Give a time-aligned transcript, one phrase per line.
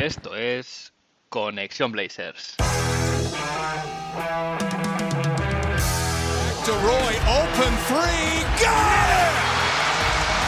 [0.00, 0.94] Esto es
[1.28, 2.56] Conexión Blazers.
[2.56, 2.64] To
[6.72, 9.34] Roy, open three, got it!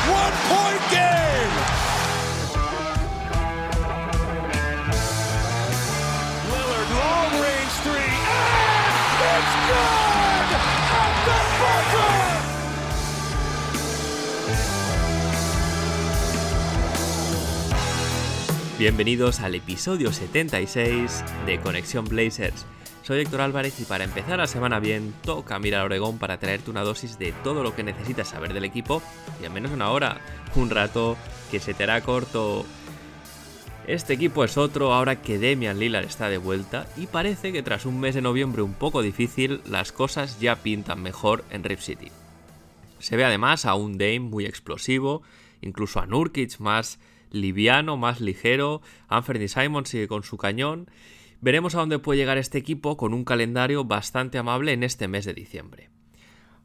[0.09, 1.53] One point game!
[6.51, 10.02] Lillard, long range three, and it's good!
[18.83, 22.67] Bienvenidos al episodio 76 de Conexión Blazers.
[23.05, 26.83] Soy Héctor Álvarez y para empezar la semana bien, toca mirar Oregón para traerte una
[26.83, 29.01] dosis de todo lo que necesitas saber del equipo
[29.41, 30.21] y al menos una hora,
[30.57, 31.17] un rato
[31.53, 32.67] que se te hará corto.
[33.87, 37.87] Este equipo es otro ahora que Demian Lillard está de vuelta y parece que tras
[37.87, 42.11] un mes de noviembre un poco difícil, las cosas ya pintan mejor en Rip City.
[42.99, 45.23] Se ve además a un Dame muy explosivo,
[45.61, 46.99] incluso a Nurkic más
[47.33, 50.89] liviano, más ligero, Anthony Simon sigue con su cañón.
[51.41, 55.25] Veremos a dónde puede llegar este equipo con un calendario bastante amable en este mes
[55.25, 55.91] de diciembre.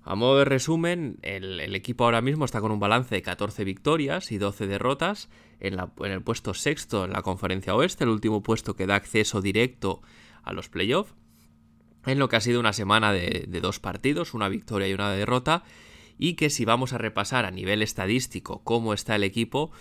[0.03, 4.31] A modo de resumen, el, equipo ahora mismo está con un balance de 14 victorias
[4.31, 5.29] y 12 derrotas
[5.59, 10.01] en, el puesto sexto en la conferencia oeste, el último puesto que da acceso directo
[10.43, 11.13] a los playoffs,
[12.05, 15.11] en lo que ha sido una semana de, de dos partidos, una victoria y una
[15.11, 15.63] derrota,
[16.17, 19.71] y que si vamos a repasar a nivel estadístico cómo está el equipo,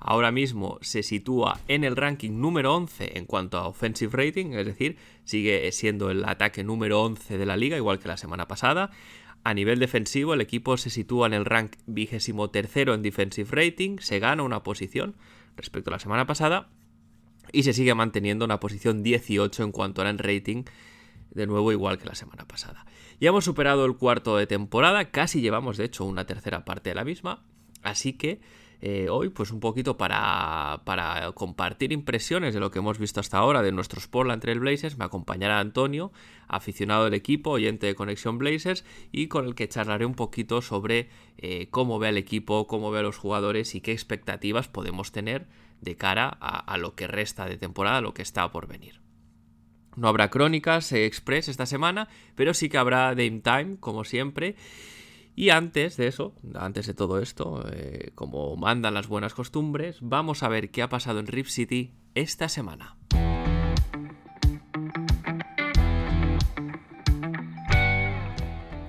[0.00, 4.66] ahora mismo se sitúa en el ranking número 11 en cuanto a offensive rating, es
[4.66, 8.90] decir, sigue siendo el ataque número 11 de la liga, igual que la semana pasada.
[9.44, 13.98] A nivel defensivo, el equipo se sitúa en el rank vigésimo tercero en defensive rating,
[13.98, 15.14] se gana una posición
[15.56, 16.68] respecto a la semana pasada
[17.52, 20.64] y se sigue manteniendo una posición 18 en cuanto a en rating,
[21.30, 22.86] de nuevo igual que la semana pasada.
[23.20, 26.94] Ya hemos superado el cuarto de temporada, casi llevamos de hecho una tercera parte de
[26.94, 27.42] la misma,
[27.82, 28.40] así que
[28.82, 30.80] eh, hoy pues un poquito para,
[31.34, 35.04] compartir impresiones de lo que hemos visto hasta ahora de nuestros Portland Trail Blazers me
[35.04, 36.12] acompañará Antonio,
[36.48, 41.10] aficionado del equipo, oyente de Conexión Blazers y con el que charlaré un poquito sobre
[41.36, 45.46] eh, cómo ve al equipo, cómo ve a los jugadores y qué expectativas podemos tener
[45.80, 49.00] de cara a, a lo que resta de temporada, a lo que está por venir.
[49.96, 54.56] No habrá crónicas eh, express esta semana, pero sí que habrá Dame Time, como siempre.
[55.36, 60.42] Y antes de eso, antes de todo esto, eh, como mandan las buenas costumbres, vamos
[60.42, 62.96] a ver qué ha pasado en Rip City esta semana.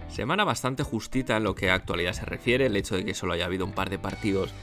[0.09, 3.33] Semana bastante justita en lo que a actualidad se refiere, el hecho de que solo
[3.33, 4.53] haya habido un par de partidos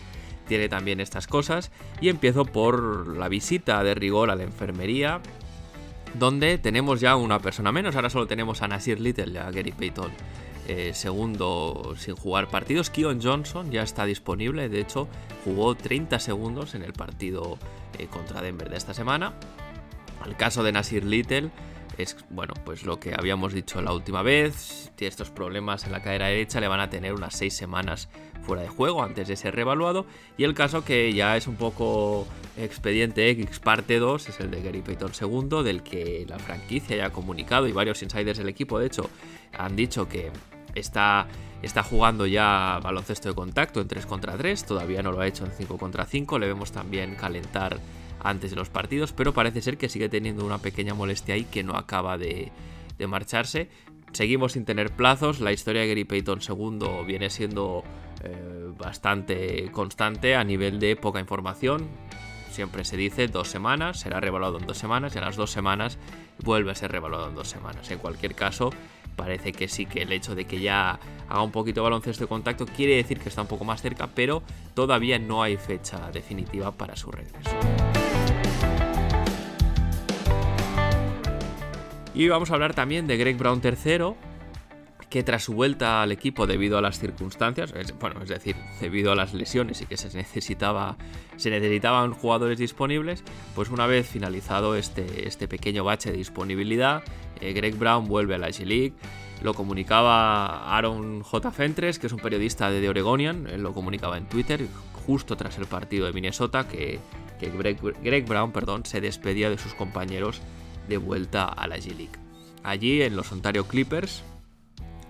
[0.47, 1.71] tiene también estas cosas.
[2.01, 5.21] Y empiezo por la visita de rigor a la enfermería,
[6.15, 9.73] donde tenemos ya una persona menos, ahora solo tenemos a Nasir Little y a Gary
[9.73, 10.11] Payton
[10.69, 12.91] eh, segundo sin jugar partidos.
[12.91, 15.09] Keon Johnson ya está disponible, de hecho
[15.43, 17.59] jugó 30 segundos en el partido
[17.99, 19.33] eh, contra Denver de esta semana.
[20.27, 21.51] El caso de Nasir Little
[21.97, 26.03] es, bueno, pues lo que habíamos dicho la última vez, tiene estos problemas en la
[26.03, 28.11] cadera derecha, le van a tener unas 6 semanas
[28.43, 30.05] fuera de juego antes de ser revaluado.
[30.37, 32.27] Y el caso que ya es un poco
[32.59, 37.07] expediente X parte 2 es el de Gary Payton II, del que la franquicia ya
[37.07, 39.09] ha comunicado y varios insiders del equipo, de hecho,
[39.57, 40.31] han dicho que
[40.75, 41.27] está,
[41.63, 45.45] está jugando ya baloncesto de contacto en 3 contra 3, todavía no lo ha hecho
[45.45, 47.79] en 5 contra 5, le vemos también calentar
[48.21, 51.63] antes de los partidos, pero parece ser que sigue teniendo una pequeña molestia ahí que
[51.63, 52.51] no acaba de,
[52.99, 53.69] de marcharse.
[54.13, 57.85] Seguimos sin tener plazos, la historia de Gary Payton II viene siendo
[58.25, 61.87] eh, bastante constante a nivel de poca información.
[62.51, 65.99] Siempre se dice dos semanas, será revaluado en dos semanas y a las dos semanas
[66.43, 67.91] vuelve a ser revaluado en dos semanas.
[67.91, 68.71] En cualquier caso,
[69.17, 72.67] parece que sí que el hecho de que ya haga un poquito baloncesto de contacto
[72.67, 74.43] quiere decir que está un poco más cerca, pero
[74.75, 77.51] todavía no hay fecha definitiva para su regreso.
[82.15, 84.15] Y vamos a hablar también de Greg Brown III,
[85.11, 89.15] que tras su vuelta al equipo debido a las circunstancias, bueno, es decir, debido a
[89.15, 90.97] las lesiones y que se necesitaba,
[91.37, 93.25] se necesitaban jugadores disponibles,
[93.55, 97.03] pues una vez finalizado este, este pequeño bache de disponibilidad,
[97.41, 98.95] eh, Greg Brown vuelve a la G-League.
[99.43, 101.53] Lo comunicaba Aaron J.
[101.53, 104.67] Fentres, que es un periodista de The Oregonian, él lo comunicaba en Twitter
[105.07, 106.99] justo tras el partido de Minnesota, que,
[107.39, 110.43] que Greg, Greg Brown perdón, se despedía de sus compañeros
[110.89, 112.19] de vuelta a la G-League.
[112.65, 114.25] Allí en los Ontario Clippers,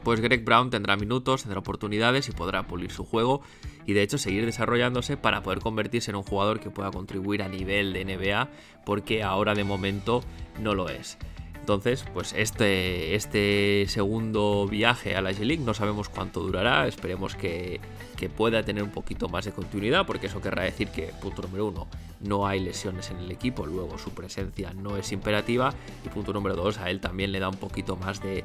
[0.03, 3.43] pues Greg Brown tendrá minutos, tendrá oportunidades y podrá pulir su juego
[3.87, 7.49] y de hecho seguir desarrollándose para poder convertirse en un jugador que pueda contribuir a
[7.49, 8.51] nivel de NBA,
[8.85, 10.23] porque ahora de momento
[10.61, 11.19] no lo es.
[11.69, 17.79] Entonces, pues este, este segundo viaje a la G-League no sabemos cuánto durará, esperemos que,
[18.17, 21.67] que, pueda tener un poquito más de continuidad, porque eso querrá decir que, punto número
[21.67, 21.87] uno,
[22.21, 25.75] no hay lesiones en el equipo, luego su presencia no es imperativa,
[26.07, 28.45] y punto número dos, a él también le da un poquito más de, eh,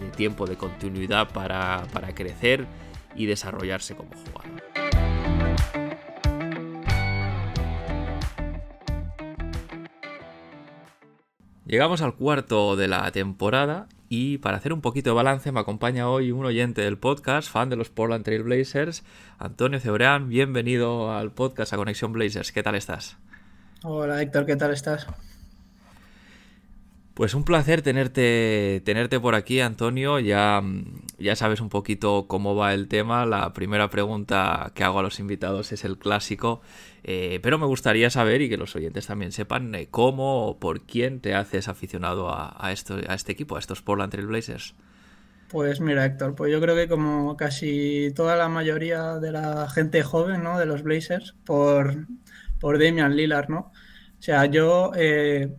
[0.00, 2.66] de tiempo de continuidad para, para crecer
[3.14, 4.83] y desarrollarse como jugador.
[11.66, 16.10] Llegamos al cuarto de la temporada y para hacer un poquito de balance me acompaña
[16.10, 19.02] hoy un oyente del podcast, fan de los Portland Trail Blazers,
[19.38, 20.28] Antonio Cebreán.
[20.28, 22.52] Bienvenido al podcast a Conexión Blazers.
[22.52, 23.16] ¿Qué tal estás?
[23.82, 25.06] Hola Héctor, ¿qué tal estás?
[27.14, 30.18] Pues un placer tenerte, tenerte por aquí, Antonio.
[30.18, 30.60] Ya,
[31.16, 33.24] ya sabes un poquito cómo va el tema.
[33.24, 36.60] La primera pregunta que hago a los invitados es el clásico.
[37.04, 40.80] Eh, pero me gustaría saber y que los oyentes también sepan eh, cómo o por
[40.80, 44.74] quién te haces aficionado a, esto, a este equipo, a estos Portland Trail Blazers.
[45.50, 50.02] Pues mira, Héctor, pues yo creo que como casi toda la mayoría de la gente
[50.02, 50.58] joven, ¿no?
[50.58, 52.08] De los Blazers, por,
[52.58, 53.70] por Damian Lillard, ¿no?
[54.18, 55.54] O sea, yo eh,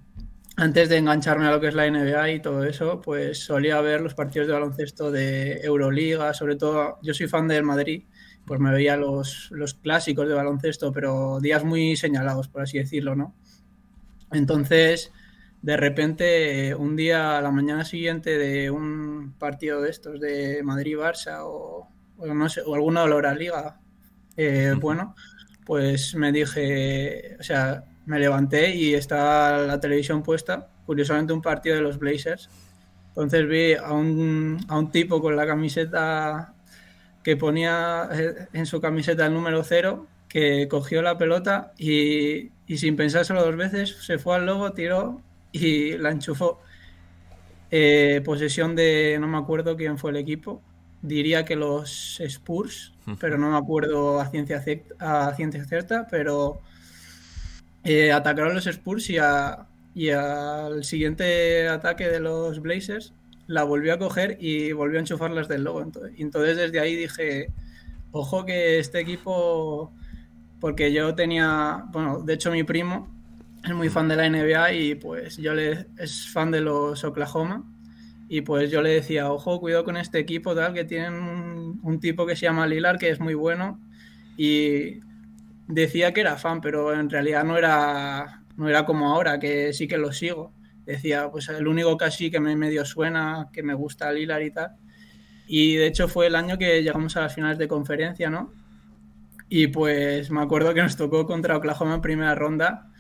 [0.58, 4.02] antes de engancharme a lo que es la NBA y todo eso, pues solía ver
[4.02, 8.04] los partidos de baloncesto de Euroliga, sobre todo, yo soy fan del Madrid,
[8.46, 13.16] pues me veía los, los clásicos de baloncesto, pero días muy señalados, por así decirlo,
[13.16, 13.36] ¿no?
[14.32, 15.12] Entonces,
[15.62, 21.40] de repente, un día a la mañana siguiente de un partido de estos de Madrid-Barça
[21.42, 23.80] o, no sé, o alguna de Liga,
[24.38, 25.16] eh, bueno,
[25.66, 31.76] pues me dije, o sea, me levanté y estaba la televisión puesta, curiosamente un partido
[31.76, 32.50] de los Blazers.
[33.10, 36.54] Entonces vi a un, a un tipo con la camiseta
[37.24, 42.78] que ponía eh, en su camiseta el número cero, que cogió la pelota y, y
[42.78, 46.62] sin pensárselo dos veces se fue al logo, tiró y la enchufó.
[47.72, 50.62] Eh, posesión de, no me acuerdo quién fue el equipo,
[51.02, 54.64] diría que los Spurs, pero no me acuerdo a ciencia,
[55.00, 56.62] a ciencia cierta, pero
[57.86, 59.18] eh, atacaron los Spurs y,
[59.94, 63.14] y al siguiente ataque de los Blazers
[63.48, 65.84] la volvió a coger y volvió a enchufarlas del logo.
[65.84, 67.54] Entonces, entonces desde ahí dije,
[68.12, 69.94] ojo que este equipo,
[70.60, 73.14] porque yo tenía, bueno, de hecho mi primo
[73.64, 77.64] es muy fan de la NBA y pues yo le es fan de los Oklahoma
[78.28, 82.00] y pues yo le decía, ojo, cuidado con este equipo tal, que tienen un, un
[82.00, 83.80] tipo que se llama Lilar que es muy bueno
[84.38, 85.02] y
[85.68, 89.88] decía que era fan, pero en realidad no era, no era como ahora, que sí
[89.88, 90.54] que lo sigo.
[90.86, 94.76] Decía, pues el único casi que me medio suena, que me gusta Lilar y tal.
[95.48, 98.54] Y de hecho fue el año que llegamos a las finales de conferencia, ¿no?
[99.50, 102.92] Y pues me acuerdo que nos tocó contra Oklahoma en primera ronda.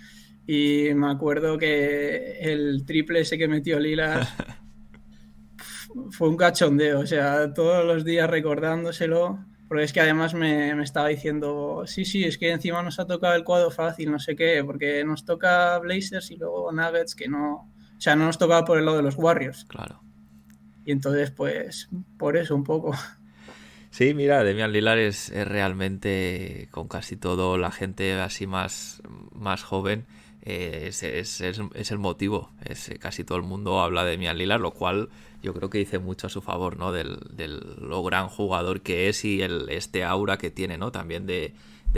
[0.47, 4.27] Y me acuerdo que el triple ese que metió Lilar
[6.11, 6.99] fue un cachondeo.
[6.99, 9.39] O sea, todos los días recordándoselo.
[9.67, 13.35] Porque es que además me, estaba diciendo, sí, sí, es que encima nos ha tocado
[13.35, 17.71] el cuadro fácil, no sé qué, porque nos toca Blazers y luego Nuggets que no,
[17.97, 19.65] o sea, no nos tocaba por el lado de los Warriors.
[19.65, 20.01] Claro.
[20.85, 22.93] Y entonces, pues, por eso un poco.
[23.89, 29.01] Sí, mira, Demian Lillard es, realmente, con casi todo la gente así más,
[29.31, 30.05] más joven,
[30.45, 32.51] eh, es, es, es, el motivo.
[32.63, 35.09] Es, casi todo el mundo habla de Demian Lillard, lo cual
[35.41, 36.91] yo creo que dice mucho a su favor, ¿no?
[36.91, 37.19] Del,
[37.81, 40.91] lo gran jugador que es y el, este aura que tiene, ¿no?
[40.91, 41.53] También de,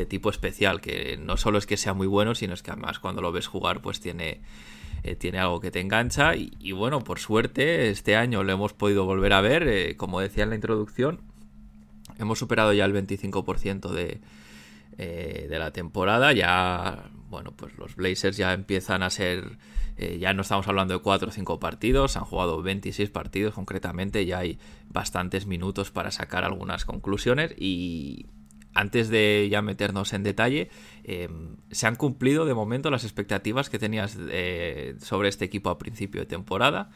[0.08, 3.22] tipo especial, que no solo es que sea muy bueno, sino es que además cuando
[3.22, 4.42] lo ves jugar, pues tiene,
[5.04, 6.36] eh, tiene algo que te engancha.
[6.36, 10.44] Y, bueno, por suerte, este año lo hemos podido volver a ver, eh, como decía
[10.44, 11.20] en la introducción,
[12.20, 14.22] hemos superado ya el 25% de,
[14.98, 16.34] eh, de la temporada.
[16.34, 19.58] Ya, bueno, pues los Blazers ya empiezan a ser
[19.98, 24.26] eh, ya no estamos hablando de 4 o 5 partidos, han jugado 26 partidos concretamente,
[24.28, 28.28] ya hay bastantes minutos para sacar algunas conclusiones y
[28.76, 30.70] antes de ya meternos en detalle,
[31.04, 35.80] em, ¿se han cumplido de momento las expectativas que tenías eh, sobre este equipo a
[35.80, 36.92] principio de temporada?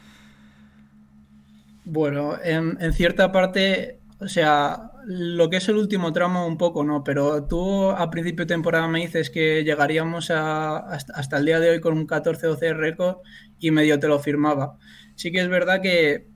[1.85, 7.03] Bueno, en cierta parte o sea, lo que es el último tramo un poco, ¿no?
[7.03, 11.71] Pero tú a principio de temporada me dices que llegaríamos a, hasta, el día de
[11.71, 13.17] hoy con un 14-12 récord
[13.59, 14.77] y medio te lo firmaba.
[15.15, 16.27] Sí que es verdad que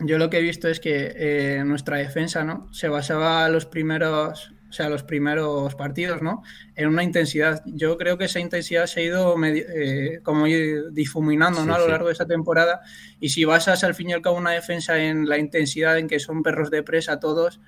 [0.00, 2.72] yo lo que he visto es que eh, nuestra defensa, ¿no?
[2.72, 6.44] Se basaba los primeros o sea, los primeros partidos, ¿no?
[6.76, 7.60] En una intensidad.
[7.66, 11.74] Yo creo que esa intensidad se ha ido eh, como difuminando, ¿no?
[11.74, 12.80] A lo largo de esa temporada.
[13.18, 16.20] Y si basas al fin y al cabo una defensa en la intensidad en que
[16.20, 17.60] son perros de presa todos,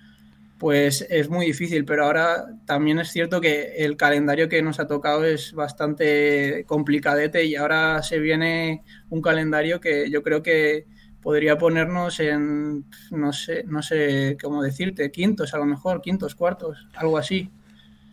[0.63, 4.87] pues es muy difícil, pero ahora también es cierto que el calendario que nos ha
[4.87, 10.87] tocado es bastante complicadete y ahora se viene un calendario que yo creo que
[11.21, 16.87] podría ponernos en, no sé, no sé cómo decirte, quintos a lo mejor, quintos, cuartos,
[16.95, 17.51] algo así.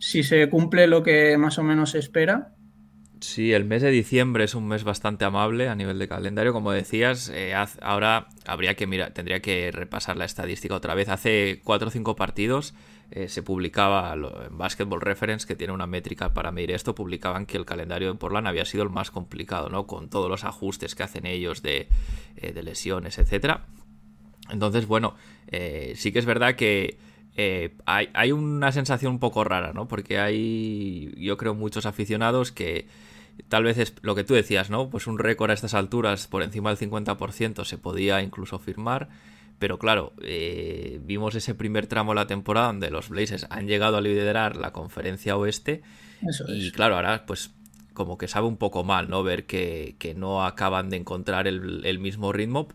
[0.00, 2.52] Si se cumple lo que más o menos se espera,
[3.20, 6.72] Sí, el mes de diciembre es un mes bastante amable a nivel de calendario, como
[6.72, 7.30] decías.
[7.34, 11.10] Eh, ahora habría que mirar, tendría que repasar la estadística otra vez.
[11.10, 12.72] Hace cuatro o cinco partidos
[13.10, 17.58] eh, se publicaba en Basketball Reference, que tiene una métrica para medir esto, publicaban que
[17.58, 19.86] el calendario de Portland había sido el más complicado, ¿no?
[19.86, 21.88] Con todos los ajustes que hacen ellos de,
[22.36, 23.66] eh, lesiones, etcétera.
[24.48, 25.14] Entonces, bueno,
[25.94, 26.98] sí que es verdad que
[27.84, 29.86] hay, hay, una sensación un poco rara, ¿no?
[29.86, 32.88] Porque hay, yo creo, muchos aficionados que
[33.48, 34.90] tal vez es lo que tú decías, ¿no?
[34.90, 39.08] Pues un récord a estas alturas por encima del 50% se podía incluso firmar.
[39.58, 43.98] Pero claro, eh, vimos ese primer tramo de la temporada donde los Blazers han llegado
[43.98, 45.82] a liderar la conferencia oeste.
[46.48, 47.52] y claro, ahora pues
[47.92, 49.22] como que sabe un poco mal, ¿no?
[49.22, 52.68] Ver que, no acaban de encontrar el, mismo ritmo.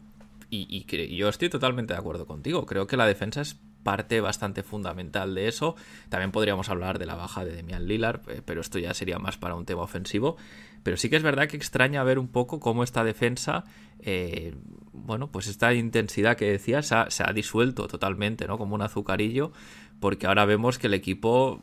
[0.51, 2.67] Y, y, yo estoy totalmente de acuerdo contigo.
[2.67, 5.75] Creo que la defensa es parte bastante fundamental de eso.
[6.09, 9.37] También podríamos hablar de la baja de Demian Lillard, eh, pero esto ya sería más
[9.37, 10.37] para un tema ofensivo.
[10.81, 13.63] Pero sí que es verdad que extraña ver un poco cómo esta defensa,
[13.99, 14.55] eh,
[14.91, 18.57] bueno, pues esta intensidad que decías se ha, disuelto totalmente, ¿no?
[18.57, 19.51] Como un azucarillo,
[19.99, 21.59] porque ahora vemos que el equipo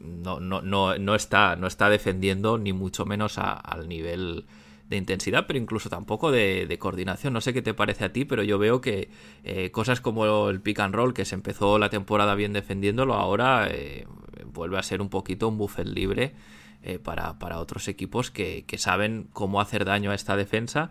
[0.00, 4.46] no, no, no, no, está, no está defendiendo ni mucho menos al nivel
[4.92, 7.32] de intensidad, pero incluso tampoco de, coordinación.
[7.32, 9.08] No sé qué te parece a ti, pero yo veo que
[9.42, 13.68] eh, cosas como el pick and roll, que se empezó la temporada bien defendiéndolo, ahora
[13.70, 14.06] eh,
[14.52, 16.34] vuelve a ser un poquito un buffet libre
[16.82, 20.90] eh, para, otros equipos que, saben cómo hacer daño a esta defensa.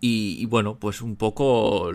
[0.00, 1.90] y, bueno, pues un poco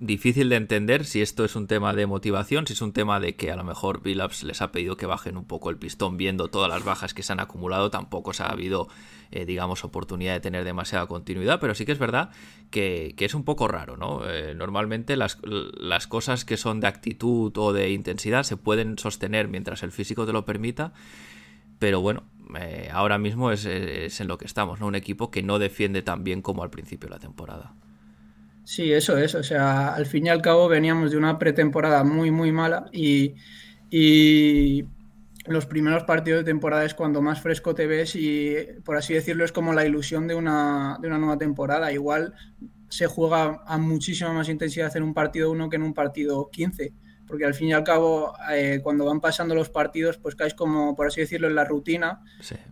[0.00, 3.36] difícil de entender si esto es un tema de motivación, si es un tema de
[3.36, 6.48] que a lo mejor Billups les ha pedido que bajen un poco el pistón viendo
[6.48, 8.88] todas las bajas que se han acumulado, tampoco se ha habido,
[9.30, 12.30] eh, digamos, oportunidad de tener demasiada continuidad, pero sí que es verdad
[12.70, 14.22] que, es un poco raro, ¿no?
[14.26, 19.48] Eh, normalmente las, las, cosas que son de actitud o de intensidad se pueden sostener
[19.48, 20.94] mientras el físico te lo permita,
[21.78, 22.24] pero bueno,
[22.58, 24.86] eh, ahora mismo es, es en lo que estamos, ¿no?
[24.86, 27.74] Un equipo que no defiende tan bien como al principio de la temporada.
[28.70, 29.34] Sí, eso es.
[29.34, 33.34] O sea, al fin y al cabo veníamos de una pretemporada muy, muy mala y,
[35.46, 39.44] los primeros partidos de temporada es cuando más fresco te ves y, por así decirlo,
[39.44, 41.90] es como la ilusión de una, de una nueva temporada.
[41.90, 42.34] Igual
[42.88, 46.92] se juega a muchísima más intensidad en un partido 1 que en un partido 15
[47.26, 50.94] porque al fin y al cabo, eh, cuando van pasando los partidos, pues caes como,
[50.94, 52.22] por así decirlo, en la rutina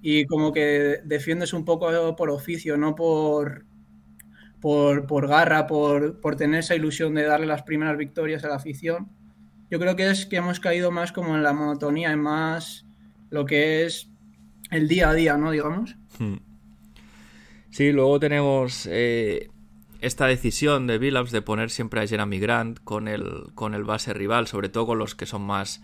[0.03, 3.65] y como que defiendes un poco por oficio, no por,
[4.61, 9.09] por, garra, por, tener esa ilusión de darle las primeras victorias a la afición.
[9.71, 12.87] Yo creo que es que hemos caído más como en la monotonía, en más
[13.31, 14.11] lo que es
[14.71, 15.51] el día a día, ¿no?
[15.51, 15.97] Digamos.
[16.19, 16.37] Hmm.
[17.71, 19.51] Sí, luego tenemos eh,
[20.01, 24.15] esta decisión de Billups de poner siempre a Jeremy Grant con el, con el base
[24.15, 25.83] rival, sobre todo con los que son más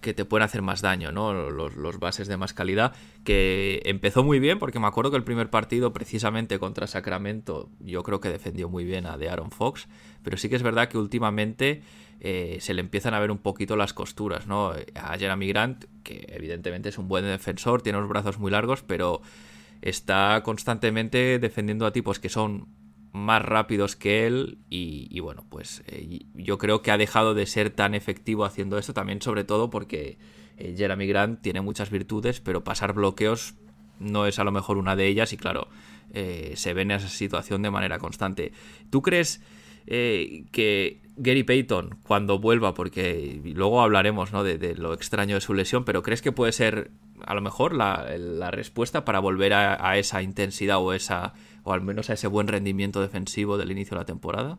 [0.00, 1.50] que te pueden hacer más daño, ¿no?
[1.50, 5.50] Los, bases de más calidad, que empezó muy bien, porque me acuerdo que el primer
[5.50, 9.88] partido, precisamente contra Sacramento, yo creo que defendió muy bien a de Aaron Fox,
[10.22, 11.82] pero sí que es verdad que últimamente
[12.20, 14.72] eh, se le empiezan a ver un poquito las costuras, ¿no?
[14.94, 19.20] A Jeremy Grant, que evidentemente es un buen defensor, tiene los brazos muy largos, pero
[19.82, 22.68] está constantemente defendiendo a tipos que son
[23.12, 27.70] más rápidos que él y, bueno, pues eh, yo creo que ha dejado de ser
[27.70, 30.18] tan efectivo haciendo esto también sobre todo porque
[30.56, 33.54] eh, Jeremy Grant tiene muchas virtudes, pero pasar bloqueos
[33.98, 35.68] no es a lo mejor una de ellas y claro,
[36.12, 38.52] eh, se ve en esa situación de manera constante.
[38.90, 39.42] ¿Tú crees
[39.90, 44.44] que Gary Payton cuando vuelva, porque luego hablaremos ¿no?
[44.44, 46.90] de, lo extraño de su lesión, pero crees que puede ser
[47.24, 51.32] a lo mejor la, respuesta para volver a, a esa intensidad o esa
[51.68, 54.58] o al menos a ese buen rendimiento defensivo del inicio de la temporada?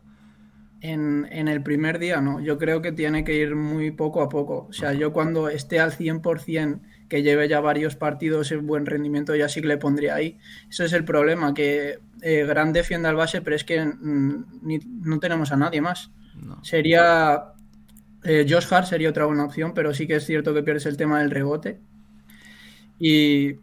[0.80, 4.66] En, el primer día no, yo creo que tiene que ir muy poco a poco.
[4.70, 9.34] O sea, yo cuando esté al 100%, que lleve ya varios partidos en buen rendimiento,
[9.34, 10.38] ya sí que le pondría ahí.
[10.70, 14.44] Eso es el problema, que eh, Gran defiende al base, pero es que mm,
[15.02, 16.10] no tenemos a nadie más.
[16.62, 17.52] Sería...
[18.22, 20.96] Eh, Josh Hart sería otra buena opción, pero sí que es cierto que pierdes el
[20.96, 21.80] tema del rebote.
[22.98, 23.56] Y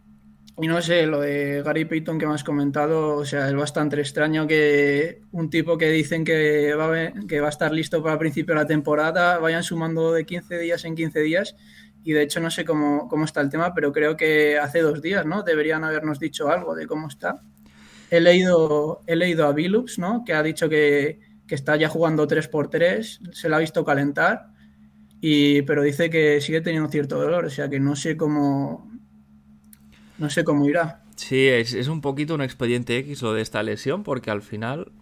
[0.60, 4.00] y no sé, lo de Gary Payton que me has comentado, o sea, es bastante
[4.00, 8.14] extraño que un tipo que dicen que va, a, que va a estar listo para
[8.14, 11.54] el principio de la temporada vayan sumando de 15 días en 15 días.
[12.02, 15.00] Y de hecho no sé cómo, cómo está el tema, pero creo que hace dos
[15.00, 15.42] días, ¿no?
[15.44, 17.40] Deberían habernos dicho algo de cómo está.
[18.10, 20.24] He leído, he leído a Billups, ¿no?
[20.24, 23.84] Que ha dicho que, que está ya jugando 3 por 3 se la ha visto
[23.84, 24.46] calentar
[25.20, 28.87] y, pero dice que sigue teniendo cierto dolor, o sea que no sé cómo,
[30.18, 31.02] no sé cómo irá.
[31.16, 34.92] Sí, es, es un poquito un expediente X lo de esta lesión, porque al final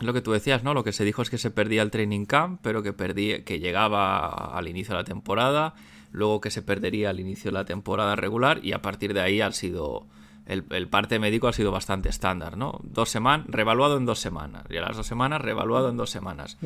[0.00, 0.74] lo que tú decías, ¿no?
[0.74, 3.60] Lo que se dijo es que se perdía el training camp, pero que perdía, que
[3.60, 5.74] llegaba al inicio de la temporada,
[6.10, 9.40] luego que se perdería al inicio de la temporada regular y a partir de ahí
[9.40, 10.06] ha sido
[10.46, 12.80] el, parte médico ha sido bastante estándar, ¿no?
[12.82, 16.58] Dos semanas, revaluado en dos semanas y a las dos semanas revaluado en dos semanas.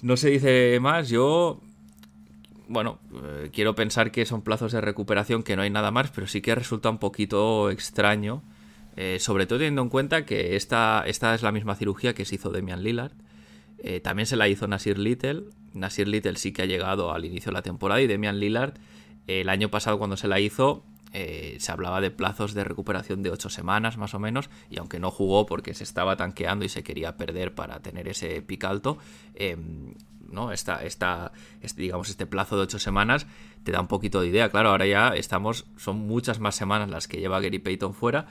[0.00, 1.08] No se dice más.
[1.08, 1.60] Yo
[2.72, 6.26] bueno, eh, quiero pensar que son plazos de recuperación que no hay nada más, pero
[6.26, 8.42] sí que resulta un poquito extraño
[8.96, 12.34] eh, sobre todo teniendo en cuenta que esta, esta es la misma cirugía que se
[12.34, 13.12] hizo Demian Lillard.
[13.78, 15.44] Eh, también se la hizo Nasir Little.
[15.72, 18.74] Nasir Little sí que ha llegado al inicio de la temporada y Demian Lillard
[19.26, 23.50] el año pasado cuando se la hizo se hablaba de plazos de recuperación de 8
[23.50, 27.18] semanas más o menos y aunque no jugó porque se estaba tanqueando y se quería
[27.18, 28.96] perder para tener ese pic alto,
[29.34, 29.92] em,
[30.32, 30.52] ¿no?
[30.52, 33.26] Esta, esta, este, digamos, este plazo de 8 semanas
[33.64, 34.48] te da un poquito de idea.
[34.50, 38.26] Claro, ahora ya estamos, son muchas más semanas las que lleva Gary Payton fuera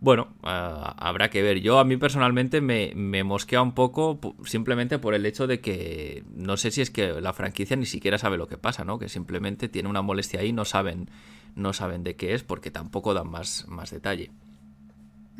[0.00, 1.60] bueno, ah, habrá que ver.
[1.60, 6.24] Yo a mí personalmente me, me, mosquea un poco simplemente por el hecho de que
[6.34, 8.98] no sé si es que la franquicia ni siquiera sabe lo que pasa, ¿no?
[8.98, 11.10] Que simplemente tiene una molestia ahí, no saben,
[11.54, 14.30] no saben de qué es porque tampoco dan más, más detalle.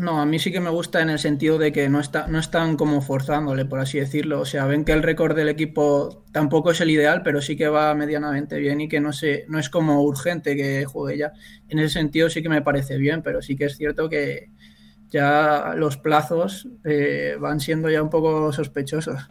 [0.00, 2.38] No, a mí sí que me gusta en el sentido de que no, está, no
[2.38, 4.40] están como forzándole, por así decirlo.
[4.40, 7.69] O sea, ven que el récord del equipo tampoco es el ideal, pero sí que
[7.69, 11.33] va medianamente bien y que no, sé, no es como urgente que juegue ya.
[11.69, 14.49] En ese sentido sí que me parece bien, pero sí que es cierto que
[15.11, 19.28] ya los plazos eh, van siendo ya un poco sospechosos.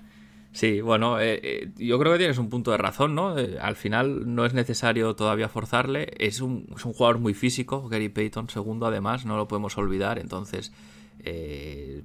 [0.52, 3.38] Sí, bueno, eh, eh, yo creo que tienes un punto de razón, ¿no?
[3.38, 6.12] Eh, al final no es necesario todavía forzarle.
[6.18, 10.18] Es un, es un, jugador muy físico, Gary Payton, segundo además, no lo podemos olvidar.
[10.18, 10.72] Entonces,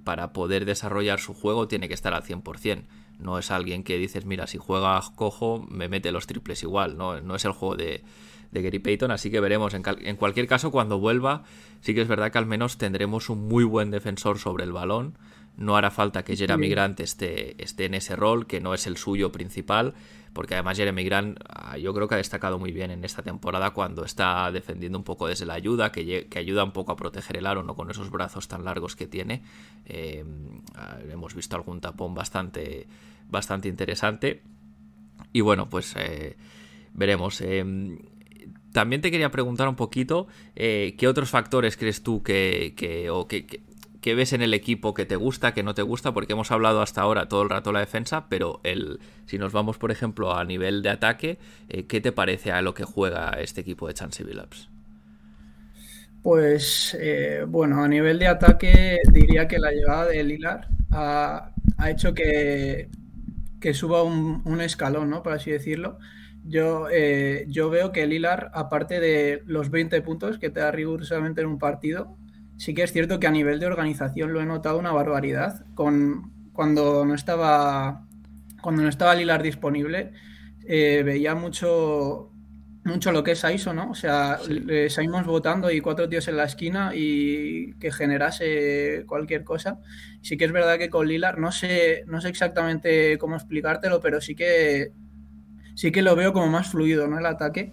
[0.02, 2.82] para poder desarrollar su juego tiene que estar al 100%.
[3.20, 7.20] No es alguien que dices, mira, si juega cojo, me mete los triples igual, ¿no?
[7.20, 8.02] No es el juego de,
[8.50, 9.72] de Gary Payton, así que veremos.
[9.72, 11.44] En, en cualquier caso, cuando vuelva,
[11.80, 15.16] sí que es verdad que al menos tendremos un muy buen defensor sobre el balón
[15.56, 18.96] no hará falta que Jeremy Grant esté, esté, en ese rol, que no es el
[18.96, 19.94] suyo principal,
[20.32, 23.70] porque además Jeremy Grant ah, yo creo que ha destacado muy bien en esta temporada
[23.70, 27.46] cuando está defendiendo un poco desde la ayuda, que, ayuda un poco a proteger el
[27.46, 29.42] aro, no con esos brazos tan largos que tiene.
[29.86, 30.24] Eh,
[30.74, 32.88] ah, hemos visto algún tapón bastante,
[33.28, 34.42] bastante interesante.
[35.32, 36.36] Y bueno, pues eh,
[36.94, 37.40] veremos.
[37.40, 37.64] Eh,
[38.72, 40.26] también te quería preguntar un poquito
[40.56, 43.46] qué otros factores crees tú que, que o que,
[44.04, 46.82] qué ves en el equipo que te gusta, que no te gusta, porque hemos hablado
[46.82, 50.44] hasta ahora todo el rato la defensa, pero el, si nos vamos, por ejemplo, a
[50.44, 51.38] nivel de ataque,
[51.70, 54.68] eh, ¿qué te parece a lo que juega este equipo de Chance Billups?
[56.22, 61.50] Pues eh, bueno, a nivel de ataque diría que la llegada de Lilar ha,
[61.88, 62.90] hecho que,
[63.58, 65.22] que suba un, escalón, ¿no?
[65.22, 65.98] Por así decirlo.
[66.46, 71.40] Yo, eh, yo veo que Lilar, aparte de los 20 puntos que te da rigurosamente
[71.40, 72.18] en un partido,
[72.56, 75.64] sí que es cierto que a nivel de organización lo he notado una barbaridad.
[75.74, 78.06] Con, cuando no estaba
[78.62, 80.12] cuando no estaba Lilar disponible,
[80.66, 82.30] eh, veía mucho
[82.84, 83.90] mucho lo que es ISO, ¿no?
[83.90, 84.38] O sea,
[84.88, 89.80] salimos votando y cuatro tíos en la esquina y que generase cualquier cosa.
[90.22, 94.20] Sí que es verdad que con Lilar no sé, no sé exactamente cómo explicártelo, pero
[94.20, 94.92] sí que
[95.74, 97.18] sí que lo veo como más fluido, ¿no?
[97.18, 97.72] El ataque.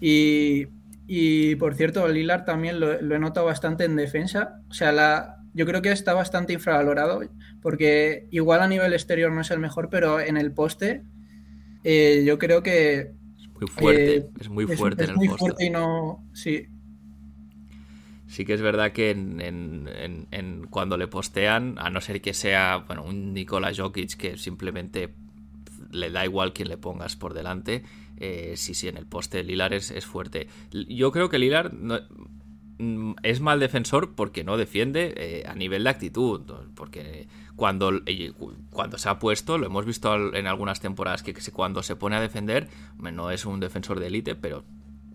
[0.00, 0.66] Y,
[1.06, 4.60] y por cierto, Lilar también lo, he notado bastante en defensa.
[4.70, 7.22] O sea, la, yo creo que está bastante infravalorado
[7.60, 11.04] porque igual a nivel exterior no es el mejor, pero en el poste
[11.84, 13.12] eh, yo creo que...
[13.38, 15.40] Es muy fuerte, eh, es muy fuerte en el muy poste.
[15.40, 16.24] fuerte y no...
[16.32, 16.66] Sí.
[18.26, 23.04] Sí que es verdad que en, cuando le postean, a no ser que sea bueno,
[23.04, 25.14] un Nikola Jokic que simplemente
[25.92, 27.84] le da igual quién le pongas por delante,
[28.16, 30.48] eh, sí, sí, en el poste Lilar es, fuerte.
[30.70, 35.90] Yo creo que Lilar mm, es mal defensor porque no defiende eh, a nivel de
[35.90, 36.42] actitud.
[36.74, 38.32] Porque cuando, eh,
[38.70, 42.20] cuando se ha puesto, lo hemos visto en algunas temporadas, que cuando se pone a
[42.20, 44.64] defender, no es un defensor de élite, pero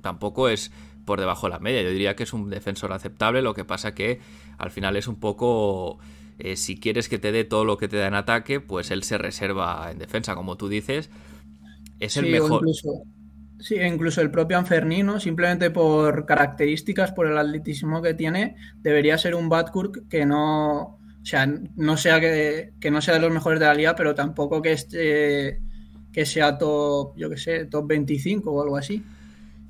[0.02, 0.72] tampoco es
[1.06, 1.82] por debajo de la media.
[1.82, 4.20] Yo diría que es un defensor aceptable, lo que pasa que
[4.58, 6.00] al final es un poco...
[6.56, 9.18] si quieres que te dé todo lo que te da en ataque, pues él se
[9.18, 11.10] reserva en defensa, como tú dices,
[12.00, 12.62] es el mejor.
[12.62, 13.04] Incluso,
[13.60, 19.36] sí, incluso el propio Anfernino, simplemente por características, por el atletismo que tiene, debería ser
[19.36, 23.66] un Badkirk que no, o sea, no sea que, no sea de los mejores de
[23.66, 25.62] la liga, pero tampoco que esté
[26.12, 29.04] que sea top, yo que sé, top 25 o algo así.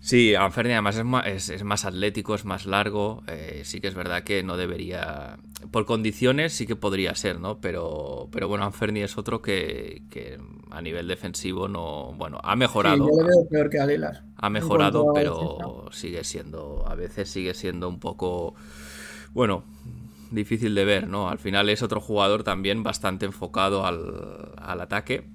[0.02, 3.22] Sí, Anferni además es más, es, más, atlético, es más largo.
[3.28, 5.38] Eh, sí que es verdad que no debería.
[5.72, 7.60] Por condiciones sí que podría ser, ¿no?
[7.60, 10.38] Pero, pero bueno, Anferni es otro que, que
[10.72, 12.14] a nivel defensivo no.
[12.18, 13.06] Bueno, ha mejorado.
[13.06, 13.80] Sí, yo veo peor que
[14.38, 16.86] Ha mejorado, pero sigue siendo.
[16.88, 18.56] A veces sigue siendo un poco.
[19.34, 19.66] Bueno,
[20.32, 21.30] difícil de ver, ¿no?
[21.30, 25.26] Al final es otro jugador también bastante enfocado al, al ataque.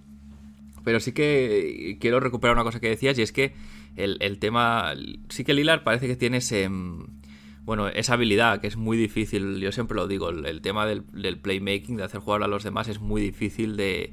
[0.84, 3.54] Pero sí que quiero recuperar una cosa que decías y es que
[3.96, 4.94] el, tema.
[5.28, 6.68] Sí que Lilar parece que tiene ese.
[6.68, 7.06] Mm,
[7.64, 11.02] bueno, esa habilidad que es muy difícil, yo siempre lo digo, el, tema del,
[11.38, 14.12] playmaking, de hacer jugar a los demás, es muy difícil de,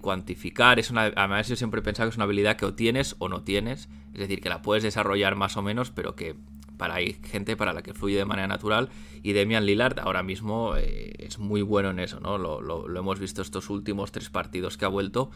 [0.00, 0.78] cuantificar.
[0.78, 3.28] Es una, además, yo siempre he pensado que es una habilidad que o tienes o
[3.28, 3.88] no tienes.
[4.14, 6.34] Es decir, que la puedes desarrollar más o menos, pero que
[6.78, 8.88] para hay gente para la que fluye de manera natural.
[9.22, 12.38] Y Demian Lillard ahora mismo eh, es muy bueno en eso, ¿no?
[12.38, 15.30] Lo, lo, hemos visto estos últimos tres partidos que ha vuelto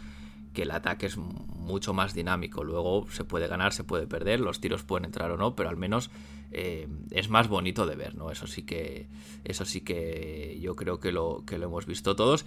[0.53, 2.65] que el ataque es mucho más dinámico.
[2.65, 5.77] Luego se puede ganar, se puede perder, los tiros pueden entrar o no, pero al
[5.77, 6.11] menos
[6.51, 8.31] eh, es más bonito de ver, ¿no?
[8.31, 9.09] Eso sí que.
[9.45, 12.45] Eso sí que yo creo que lo, que lo hemos visto todos.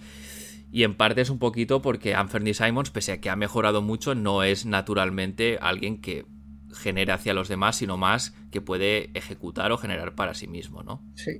[0.70, 4.14] Y en parte es un poquito porque Anthony Simons, pese a que ha mejorado mucho,
[4.14, 6.26] no es naturalmente alguien que
[6.72, 11.02] genere hacia los demás, sino más que puede ejecutar o generar para sí mismo, ¿no?
[11.14, 11.38] Sí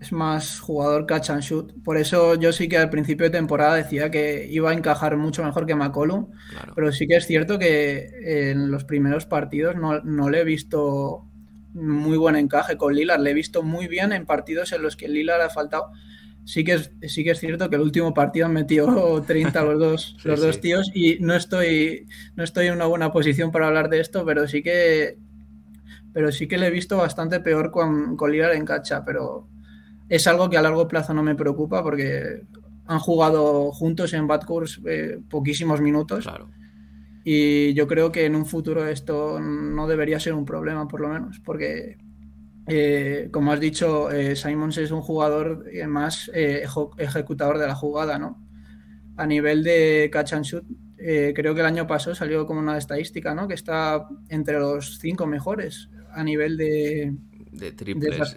[0.00, 1.72] es más jugador catch and shoot.
[1.82, 5.42] Por eso yo sí que al principio de temporada decía que iba a encajar mucho
[5.42, 6.28] mejor que McCollum.
[6.74, 11.24] Pero sí que es cierto que en los primeros partidos no, le he visto
[11.74, 13.20] muy buen encaje con Lillard.
[13.20, 15.90] Le he visto muy bien en partidos en los que Lillard ha faltado.
[16.44, 19.78] Sí que es, sí que es cierto que el último partido han metido 30 los
[19.78, 22.06] dos, los dos tíos y no estoy,
[22.36, 25.18] no estoy en una buena posición para hablar de esto, pero sí que
[26.14, 29.46] pero sí que le he visto bastante peor con, con Lillard en cacha, pero
[30.08, 32.42] es algo que a largo plazo no me preocupa porque
[32.86, 36.24] han jugado juntos en Bad Course eh, poquísimos minutos.
[36.24, 36.50] Claro.
[37.22, 41.08] Y yo creo que en un futuro esto no debería ser un problema, por lo
[41.08, 41.98] menos, porque,
[42.66, 48.42] eh, como has dicho, eh, Simons es un jugador más ejecutador de la jugada, ¿no?
[49.18, 50.64] A nivel de catch and shoot,
[50.96, 53.46] creo que el año pasado salió como una estadística, ¿no?
[53.46, 57.14] Que está entre los cinco mejores a nivel de,
[57.52, 58.36] de triples.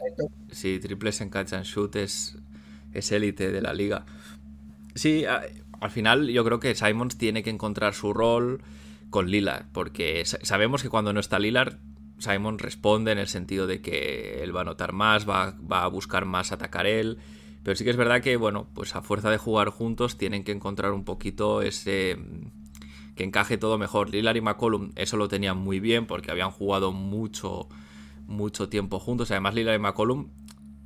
[0.52, 2.36] sí, triples en catch and shoot es
[3.12, 4.06] élite de la liga.
[4.96, 8.62] Sí, al final yo creo que Simons tiene que encontrar su rol
[9.10, 11.78] con Lillard, porque sabemos que cuando no está Lillard,
[12.20, 15.88] Simons responde en el sentido de que él va a notar más, va, va, a
[15.88, 17.18] buscar más atacar él.
[17.64, 20.52] Pero sí que es verdad que, bueno, pues a fuerza de jugar juntos tienen que
[20.52, 22.18] encontrar un poquito ese.
[23.16, 24.12] que encaje todo mejor.
[24.12, 27.68] Lillard y McCollum eso lo tenían muy bien porque habían jugado mucho
[28.32, 29.32] mucho tiempo juntos.
[29.32, 30.30] Además, Lillard y McCollum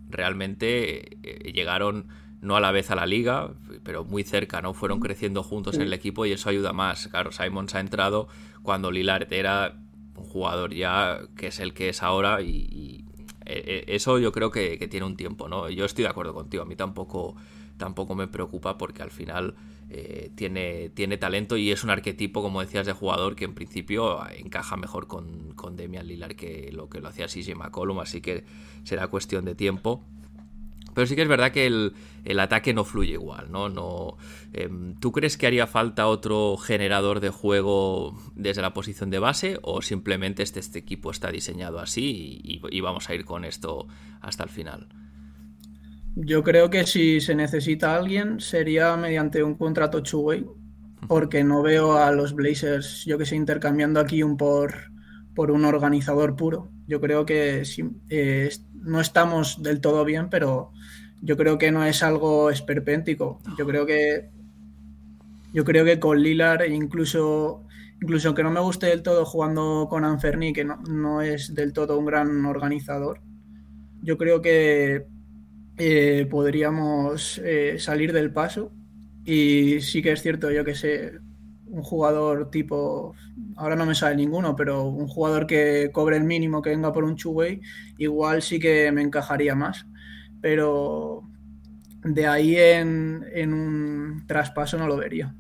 [0.10, 2.08] realmente eh, llegaron
[2.42, 3.54] no a la vez a la liga,
[3.84, 4.74] pero muy cerca, ¿no?
[4.74, 7.08] Fueron creciendo juntos en el equipo y eso ayuda más.
[7.08, 8.28] Claro, Simons ha entrado
[8.62, 9.78] cuando Lillard era
[10.16, 13.04] un jugador ya que es el que es ahora y,
[13.46, 15.70] eh, eh, eso yo creo que, que, tiene un tiempo, ¿no?
[15.70, 17.36] Yo estoy de acuerdo contigo, a mí tampoco,
[17.78, 19.56] tampoco me preocupa porque al final
[19.90, 24.20] eh, tiene, tiene talento y es un arquetipo, como decías, de jugador que en principio
[24.32, 28.46] encaja mejor con, con Demian Lillard que lo que lo hacía CJ McCollum, así que
[28.84, 30.04] será cuestión de tiempo.
[30.96, 33.68] Pero sí que es verdad que el, ataque no fluye igual, ¿no?
[33.68, 34.18] no
[34.54, 39.60] em, ¿Tú crees que haría falta otro generador de juego desde la posición de base
[39.62, 43.88] o simplemente este, este equipo está diseñado así y vamos a ir con esto
[44.22, 44.88] hasta el final?
[46.16, 50.46] Yo creo que si se necesita alguien sería mediante un contrato two-way,
[51.08, 54.92] porque no veo a los Blazers, yo que sé, intercambiando aquí un por,
[55.36, 56.72] por un organizador puro.
[56.88, 57.64] Yo creo que
[58.10, 60.72] eh, no estamos del todo bien, pero
[61.22, 63.40] yo creo que no es algo esperpéntico.
[63.58, 64.30] Yo creo que
[65.54, 67.64] yo creo que con Lilar, incluso
[68.02, 71.74] incluso aunque no me guste del todo jugando con Anferni, que no, no es del
[71.74, 73.22] todo un gran organizador,
[74.02, 75.08] yo creo que
[75.78, 78.72] eh, podríamos eh, salir del paso.
[79.26, 81.14] Y sí que es cierto, yo que sé,
[81.68, 83.16] un jugador tipo,
[83.56, 87.04] ahora no me sale ninguno, pero un jugador que cobre el mínimo, que venga por
[87.04, 87.44] un two
[87.98, 89.86] igual sí que me encajaría más.
[90.42, 91.24] Pero
[92.04, 95.36] de ahí en un traspaso no lo vería.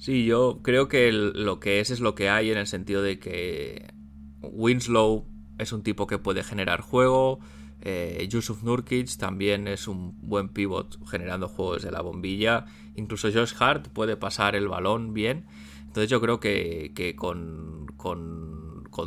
[0.00, 3.18] Sí, yo creo que lo que es es lo que hay en el sentido de
[3.18, 3.92] que
[4.40, 5.26] Winslow
[5.58, 7.38] es un tipo que puede generar juego,
[7.82, 12.66] eh, Yusuf Nurkic también es un buen pivot generando juegos de la bombilla.
[12.94, 15.46] Incluso Josh Hart puede pasar el balón bien.
[15.86, 17.88] Entonces yo creo que, con,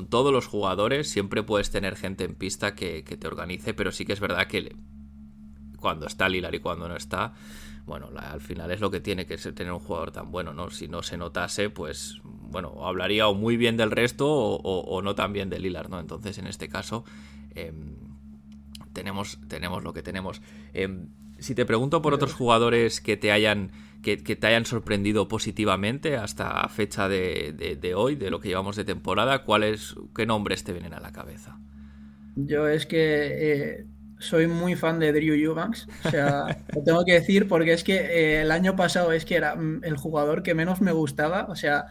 [0.09, 4.13] todos los jugadores siempre puedes tener gente en pista que, te organice, pero sí que
[4.13, 4.75] es verdad que
[5.79, 7.35] cuando está Lilar y cuando no está,
[7.85, 10.69] bueno, al final es lo que tiene que ser tener un jugador tan bueno, ¿no?
[10.71, 15.31] Si no se notase, pues, bueno, hablaría o muy bien del resto o, no tan
[15.31, 15.99] bien de Lilar, ¿no?
[15.99, 17.05] Entonces, en este caso,
[17.55, 17.95] em,
[18.93, 20.41] tenemos, tenemos lo que tenemos.
[20.73, 23.71] Em, si te pregunto por otros jugadores que te hayan
[24.03, 29.43] que, te hayan sorprendido positivamente hasta fecha de, hoy, de lo que llevamos de temporada,
[29.43, 31.57] ¿cuáles, ¿qué nombres te vienen a la cabeza?
[32.35, 33.85] Yo es que eh,
[34.19, 37.95] soy muy fan de Drew Eubanks, o sea, lo tengo que decir porque es que
[37.95, 41.55] eh, el año pasado es que era mm, el jugador que menos me gustaba, o
[41.55, 41.85] sea,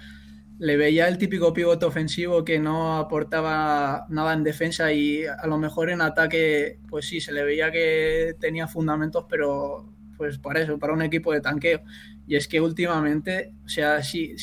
[0.63, 5.59] le veía el típico pivote ofensivo que no aportaba nada en defensa y a lo
[5.59, 10.79] mejor en ataque, pues sí, se le veía que tenía fundamentos, pero pues para eso,
[10.79, 11.81] para un equipo de tanqueo.
[12.29, 14.37] Y es que últimamente, o sea, sí,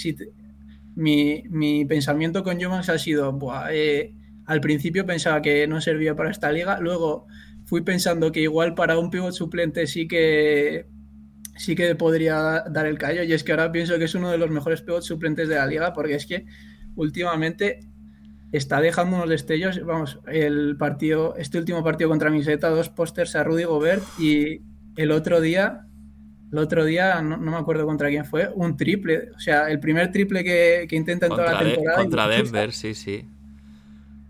[0.93, 4.13] mi, mi, pensamiento con Jomans ha sido, Buah, eh,
[4.45, 7.27] al principio pensaba que no servía para esta liga, luego
[7.63, 10.85] fui pensando que igual para un pivot suplente sí que
[11.59, 14.37] sí que podría dar el callo y es que ahora pienso que es uno de
[14.37, 16.45] los mejores pivots suplentes de la liga porque es que
[16.95, 17.81] últimamente
[18.53, 23.43] está dejando unos destellos, vamos, el partido, este último partido contra Miseta, dos pósters a
[23.43, 24.61] Rudy Gobert y
[24.95, 25.85] el otro día,
[26.51, 29.29] el otro día, no, me acuerdo contra quién fue, un triple.
[29.35, 31.97] O sea, el primer triple que, intenta en toda la temporada.
[31.97, 33.25] contra Denver, sí, sí.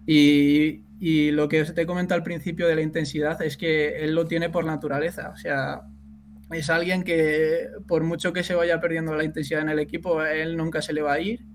[0.06, 4.26] Y, y lo que te comenta al principio de la intensidad es que él lo
[4.26, 5.30] tiene por naturaleza.
[5.30, 5.84] O sea,
[6.52, 10.58] es alguien que por mucho que se vaya perdiendo la intensidad en el equipo, él
[10.58, 11.46] nunca se le va a ir.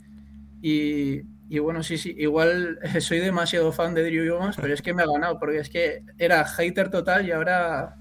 [0.63, 4.95] Y, y bueno, sí, sí, igual soy demasiado fan de Drew Evans, pero es que
[4.95, 7.97] me ha ganado, porque es que era hater total y ahora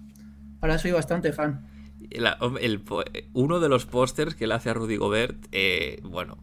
[0.64, 1.68] Ahora soy bastante fan.
[3.34, 6.38] uno de los pósters que le hace a Rudy Gobert, eh, bueno,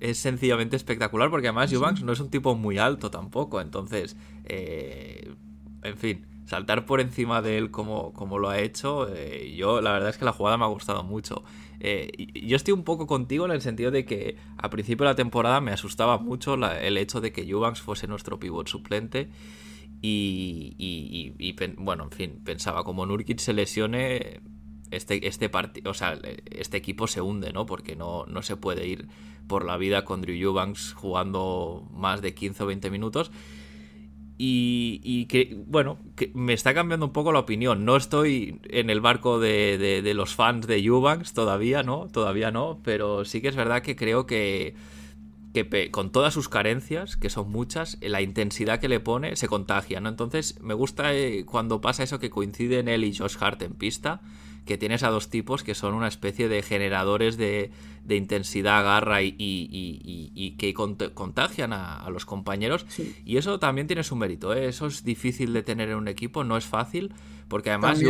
[0.00, 4.16] es sencillamente espectacular porque además Eubanks no es un tipo muy alto tampoco, entonces,
[4.46, 5.30] eh,
[5.82, 9.92] en fin, saltar por encima de él como, como lo ha hecho, eh, yo la
[9.92, 11.44] verdad es que la jugada me ha gustado mucho.
[11.78, 15.60] yo estoy un poco contigo en el sentido de que a principio de la temporada
[15.60, 19.28] me asustaba mucho el hecho de que Eubanks fuese nuestro pivot suplente
[20.02, 24.40] y, bueno, en fin, pensaba, como Nurkic se lesione,
[24.90, 25.50] este, este,
[25.84, 26.18] o sea,
[26.50, 27.66] este equipo se hunde, ¿no?
[27.66, 29.08] Porque no, no se puede ir
[29.48, 33.30] por la vida con Drew Eubanks jugando más de 15 o 20 minutos.
[34.38, 37.84] Y, que, bueno, que me está cambiando un poco la opinión.
[37.86, 42.08] No estoy en el barco de, de los fans de Eubanks todavía, ¿no?
[42.08, 44.74] Todavía no, pero sí que es verdad que creo que
[45.64, 50.00] que con todas sus carencias, que son muchas, la intensidad que le pone se contagia,
[50.00, 50.08] ¿no?
[50.08, 54.20] Entonces me gusta eh, cuando pasa eso que coinciden él y Josh Hart en pista,
[54.66, 57.70] que tienes a dos tipos que son una especie de generadores de,
[58.14, 62.86] intensidad, garra y, que contagian a, los compañeros.
[63.24, 64.68] Y eso también tiene su mérito, ¿eh?
[64.68, 67.12] Eso es difícil de tener en un equipo, no es fácil,
[67.48, 68.00] porque además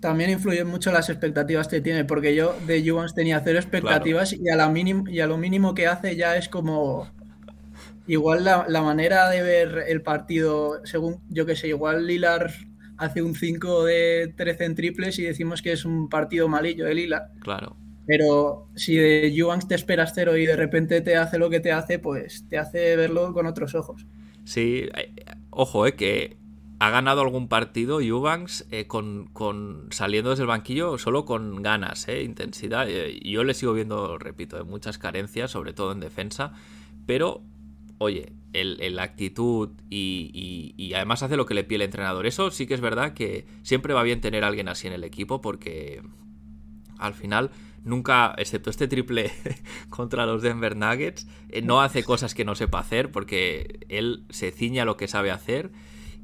[0.00, 4.48] también influyen mucho las expectativas que tiene, porque yo de Juvans tenía cero expectativas y,
[4.48, 7.08] a la mínimo, y a lo mínimo que hace ya es como...
[8.06, 12.50] Igual la, manera de ver el partido, según yo que sé, igual Lilar
[12.96, 16.94] hace un 5 de 13 en triples y decimos que es un partido malillo de
[16.94, 17.30] Lilar.
[17.40, 17.76] Claro.
[18.10, 21.70] Pero si de Juvans te esperas cero y de repente te hace lo que te
[21.70, 24.04] hace, pues te hace verlo con otros ojos.
[24.44, 25.14] Sí, eh,
[25.50, 26.40] ojo, eh, que
[26.80, 29.28] ha ganado algún partido Eubanks eh, con,
[29.90, 32.88] saliendo desde el banquillo solo con ganas, eh, intensidad.
[32.88, 36.54] Eh, yo le sigo viendo, repito, de muchas carencias, sobre todo en defensa,
[37.04, 37.42] pero
[37.98, 42.26] oye, la actitud y, además hace lo que le pide el entrenador.
[42.26, 45.04] Eso sí que es verdad que siempre va bien tener a alguien así en el
[45.04, 46.00] equipo porque
[46.96, 47.50] al final
[47.84, 49.30] nunca, excepto este triple
[49.88, 51.26] contra los Denver Nuggets,
[51.62, 55.30] no hace cosas que no sepa hacer porque él se ciña a lo que sabe
[55.30, 55.70] hacer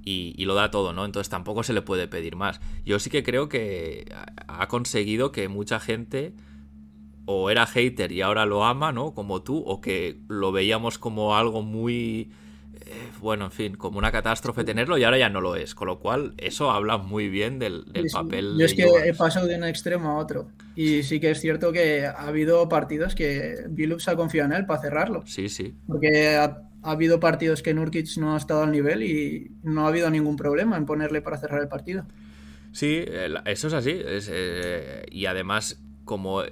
[0.07, 1.05] y, lo da todo, ¿no?
[1.05, 2.61] Entonces tampoco se le puede pedir más.
[2.85, 4.07] Yo sí que creo que
[4.47, 6.33] ha conseguido que mucha gente
[7.25, 9.15] o era hater y ahora lo ama, ¿no?
[9.15, 12.31] Como tú, o que lo veíamos como algo muy...
[12.87, 15.75] Eh, bueno, en fin, como una catástrofe tenerlo y ahora ya no lo es.
[15.75, 18.57] Con lo cual, eso habla muy bien del, papel.
[18.59, 20.49] Yo es que he pasado de un extremo a otro.
[20.77, 24.67] Y sí que es cierto que ha habido partidos que Billups ha confiado en él
[24.67, 25.25] para cerrarlo.
[25.27, 25.75] Sí, sí.
[25.87, 30.09] Porque ha habido partidos que Nurkic no ha estado al nivel y no ha habido
[30.09, 32.07] ningún problema en ponerle para cerrar el partido.
[32.71, 33.05] Sí,
[33.47, 33.95] eso es así.
[33.95, 36.43] Eh, y además, como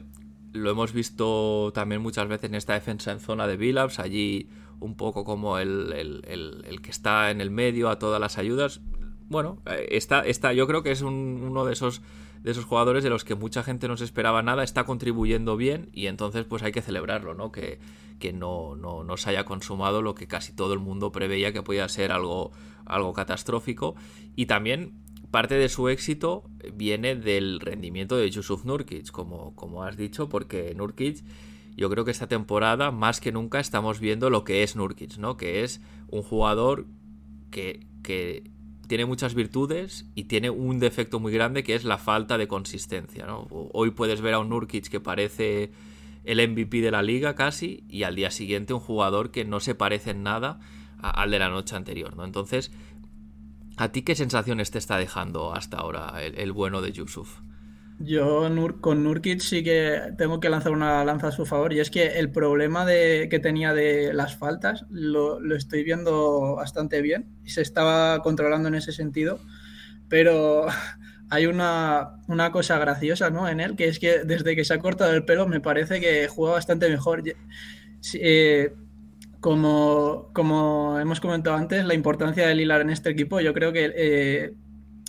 [0.52, 4.48] lo hemos visto también muchas veces en esta defensa en zona de Billups, allí
[4.84, 8.80] un poco como el, el, que está en el medio a todas las ayudas.
[9.28, 12.02] Bueno, eh, está, está, yo creo que es uno de esos
[12.42, 15.88] de esos jugadores de los que mucha gente no se esperaba nada, está contribuyendo bien
[15.94, 17.50] y entonces pues hay que celebrarlo, ¿no?
[17.50, 17.78] Que,
[18.18, 21.88] que no, no, se haya consumado lo que casi todo el mundo preveía que podía
[21.88, 22.52] ser algo,
[22.84, 23.94] algo catastrófico.
[24.36, 24.92] Y también
[25.30, 26.44] parte de su éxito
[26.74, 31.24] viene del rendimiento de Yusuf Nurkic, como, como has dicho, porque Nurkic,
[31.76, 35.36] yo creo que esta temporada, más que nunca, estamos viendo lo que es Nurkic, ¿no?
[35.36, 36.86] Que es un jugador
[37.50, 38.50] que, que
[38.86, 43.26] tiene muchas virtudes y tiene un defecto muy grande que es la falta de consistencia,
[43.26, 43.46] ¿no?
[43.50, 45.72] Hoy puedes ver a un Nurkic que parece
[46.24, 49.74] el MVP de la liga casi y al día siguiente un jugador que no se
[49.74, 50.60] parece en nada
[50.98, 52.24] al de la noche anterior, ¿no?
[52.24, 52.70] Entonces,
[53.76, 57.40] ¿A ti qué sensaciones te está dejando hasta ahora el, bueno de Yusuf?
[58.00, 58.48] Yo
[58.80, 62.18] con Nurkic sí que tengo que lanzar una lanza a su favor y es que
[62.18, 67.62] el problema de, que tenía de las faltas lo, estoy viendo bastante bien y se
[67.62, 69.38] estaba controlando en ese sentido,
[70.08, 70.66] pero
[71.30, 72.20] hay una,
[72.52, 73.48] cosa graciosa ¿no?
[73.48, 76.26] en él que es que desde que se ha cortado el pelo me parece que
[76.26, 77.22] juega bastante mejor.
[78.14, 78.74] Eh,
[79.40, 83.92] como, como hemos comentado antes, la importancia de Lilar en este equipo, yo creo que
[83.94, 84.54] eh,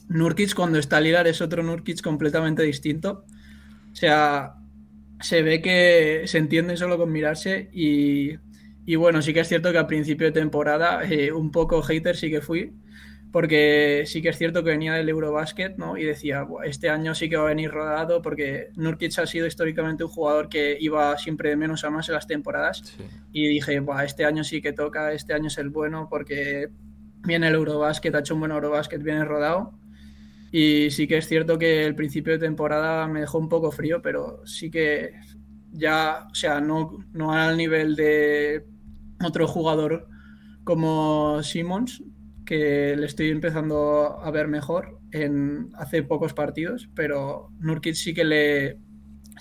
[0.09, 3.25] Nurkic cuando está Lilar es otro Nurkic completamente distinto.
[3.91, 4.55] O sea,
[5.21, 8.31] se ve que se entiende solo con mirarse y,
[8.85, 12.15] y bueno, sí que es cierto que al principio de temporada eh, un poco hater
[12.15, 12.73] sí que fui,
[13.31, 15.97] porque sí que es cierto que venía del Eurobasket, ¿no?
[15.97, 20.03] Y decía, este año sí que va a venir rodado, porque Nurkic ha sido históricamente
[20.03, 22.95] un jugador que iba siempre de menos a más en las temporadas.
[23.33, 26.69] Y dije, este año sí que toca, este año es el bueno, porque
[27.25, 29.73] viene el Eurobasket, ha hecho un buen Eurobasket, viene rodado.
[30.57, 34.01] Y sí que es cierto que el principio de temporada me dejó un poco frío,
[34.01, 35.11] pero sí que
[35.73, 38.65] ya, o sea, no, no al nivel de
[39.21, 40.07] otro jugador
[40.63, 42.01] como Simmons,
[42.45, 48.23] que le estoy empezando a ver mejor en hace pocos partidos, pero Nurkic sí que
[48.23, 48.79] le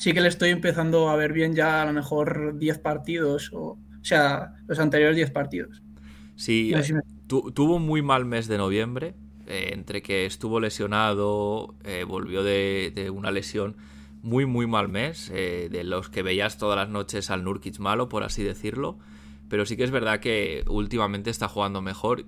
[0.01, 3.61] sí que le estoy empezando a ver bien ya a lo mejor 10 partidos o,
[3.61, 5.81] o sea, los anteriores 10 partidos.
[6.35, 6.75] Sí,
[7.29, 9.15] tuvo un muy mal mes de noviembre,
[9.47, 13.77] eh, entre que estuvo lesionado, eh, volvió de, una lesión,
[14.23, 18.09] muy muy mal mes, eh, de los que veías todas las noches al Nurkic malo,
[18.09, 18.99] por así decirlo,
[19.49, 22.25] pero sí que es verdad que últimamente está jugando mejor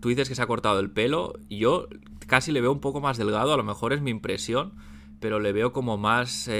[0.00, 1.34] Tú dices que se ha cortado el pelo.
[1.48, 1.86] Yo
[2.26, 4.72] casi le veo un poco más delgado, a lo mejor es mi impresión,
[5.20, 6.50] pero le veo como más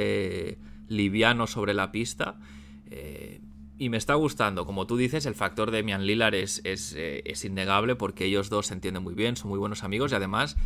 [0.86, 2.36] liviano sobre la pista.
[2.94, 3.40] Eh,
[3.83, 4.64] y me está gustando.
[4.64, 8.68] Como tú dices, el factor de Mian Lillard es, eh, es, innegable porque ellos dos
[8.68, 10.57] se entienden muy bien, son muy buenos amigos y además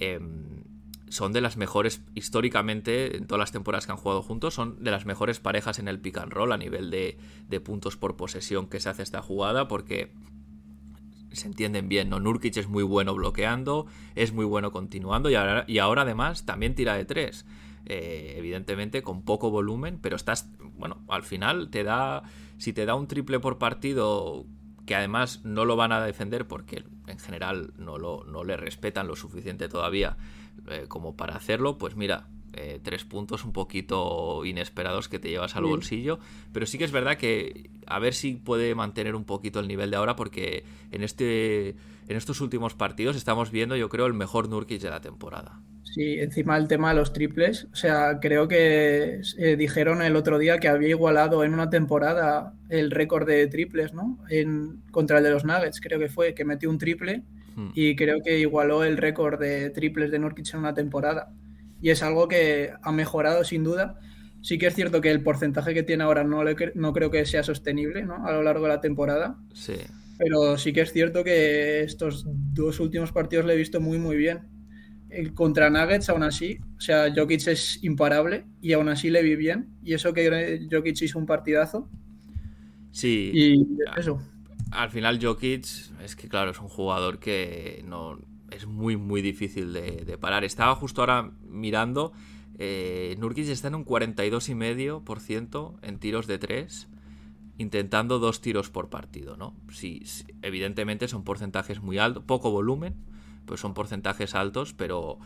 [0.00, 0.64] em,
[1.08, 4.90] son de las mejores, históricamente, en todas las temporadas que han jugado juntos, son de
[4.90, 7.16] las mejores parejas en el pick and roll a nivel de,
[7.48, 10.12] de puntos por posesión que se hace esta jugada porque
[11.32, 12.20] se entienden bien, ¿no?
[12.20, 16.74] Nurkic es muy bueno bloqueando, es muy bueno continuando y ahora, y ahora además también
[16.74, 17.46] tira de tres.
[17.90, 22.22] Eh, evidentemente con poco volumen, pero estás, bueno, al final te da,
[22.56, 24.46] si te da un triple por partido
[24.86, 29.06] que además no lo van a defender porque en general no, lo, no le respetan
[29.06, 30.16] lo suficiente todavía
[30.70, 35.54] eh, como para hacerlo, pues mira, eh, tres puntos un poquito inesperados que te llevas
[35.54, 36.18] al bolsillo.
[36.52, 39.90] Pero sí que es verdad que a ver si puede mantener un poquito el nivel
[39.90, 41.70] de ahora, porque en, este,
[42.08, 45.60] en estos últimos partidos estamos viendo, yo creo, el mejor Nurkic de la temporada.
[45.94, 47.66] Sí, encima el tema de los triples.
[47.72, 52.54] O sea, creo que eh, dijeron el otro día que había igualado en una temporada
[52.68, 54.18] el récord de triples, ¿no?
[54.28, 57.22] En, contra el de los Nuggets, creo que fue, que metió un triple
[57.56, 57.70] hmm.
[57.74, 61.32] y creo que igualó el récord de triples de Nurkic en una temporada
[61.80, 63.98] y es algo que ha mejorado sin duda.
[64.40, 66.42] Sí que es cierto que el porcentaje que tiene ahora no,
[66.74, 68.26] no creo que sea sostenible ¿no?
[68.26, 69.36] a lo largo de la temporada.
[69.52, 69.74] Sí.
[70.18, 74.16] Pero sí que es cierto que estos dos últimos partidos le he visto muy, muy
[74.16, 74.57] bien.
[75.10, 79.36] El contra Nuggets, aún así, o sea, Jokic es imparable y aún así le vi
[79.36, 79.70] bien.
[79.82, 81.88] Y eso que Jokic hizo un partidazo.
[82.90, 83.30] Sí.
[83.32, 83.66] Y
[83.96, 84.20] eso.
[84.70, 85.64] Al final, Jokic
[86.04, 88.18] es que, claro, es un jugador que no,
[88.50, 90.44] es muy, muy difícil de, parar.
[90.44, 92.12] Estaba justo ahora mirando.
[92.58, 96.88] Eh, Nurkic está en un 42,5% en tiros de 3,
[97.58, 99.54] intentando dos tiros por partido, ¿no?
[99.72, 100.02] Sí,
[100.42, 102.96] evidentemente son porcentajes muy altos, poco volumen,
[103.48, 105.18] pues son porcentajes altos, pero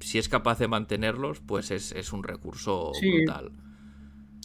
[0.00, 3.52] si es capaz de mantenerlos, pues es, un recurso brutal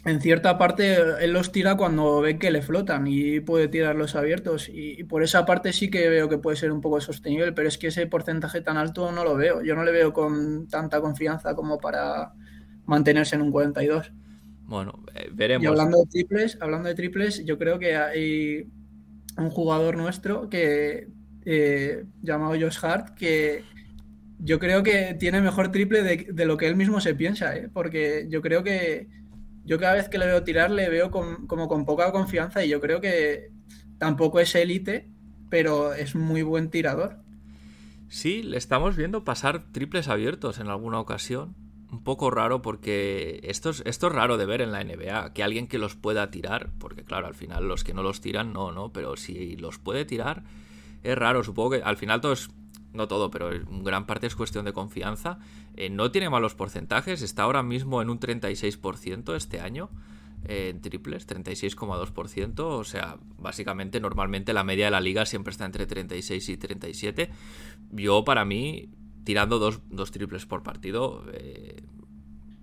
[0.08, 4.70] en cierta parte él los tira cuando ve que le flotan y puede tirarlos abiertos.
[4.72, 7.78] Y, por esa parte sí que veo que puede ser un poco sostenible, pero es
[7.78, 9.62] que ese porcentaje tan alto no lo veo.
[9.64, 12.32] Yo no le veo con tanta confianza como para
[12.86, 14.14] mantenerse en un 42.
[14.64, 15.64] Bueno, eh, veremos.
[15.64, 18.68] Y hablando de triples, hablando de triples, yo creo que hay
[19.38, 21.10] un jugador nuestro que
[21.50, 23.64] eh, llamado Josh Hart que
[24.38, 27.70] yo creo que tiene mejor triple de, lo que él mismo se piensa, ¿eh?
[27.74, 29.08] porque yo creo que
[29.64, 32.82] yo cada vez que le veo tirar le veo como con poca confianza y yo
[32.82, 33.50] creo que
[33.98, 35.10] tampoco es élite,
[35.50, 37.20] pero es muy buen tirador.
[38.10, 41.56] Sí, le estamos viendo pasar triples abiertos en alguna ocasión.
[41.90, 45.44] Un poco raro porque esto es, esto es raro de ver en la NBA, que
[45.44, 48.74] alguien que los pueda tirar, porque claro, al final los que no los tiran, no,
[48.74, 50.44] no, pero si los puede tirar,
[51.04, 51.44] es raro.
[51.44, 52.50] Supongo que al final todo es,
[52.94, 53.50] no todo, pero
[53.84, 55.40] gran parte es cuestión de confianza.
[55.76, 59.90] Eh, no tiene malos porcentajes, está ahora mismo en un 36% este año
[60.46, 62.60] en triples, 36,2%.
[62.60, 67.30] O sea, básicamente, normalmente la media de la liga siempre está entre 36 y 37.
[67.92, 68.90] Yo, para mí,
[69.24, 71.84] tirando dos, triples por partido, eh,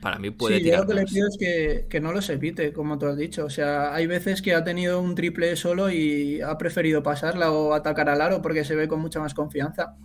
[0.05, 0.81] para mí puede sí, tirar.
[0.81, 3.47] Yo lo que le pido es que, que, no los evite, como tú has dicho.
[3.47, 7.73] O sea, hay veces que ha tenido un triple solo y ha preferido pasarla o
[7.73, 9.97] atacar al aro porque se ve con mucha más confianza.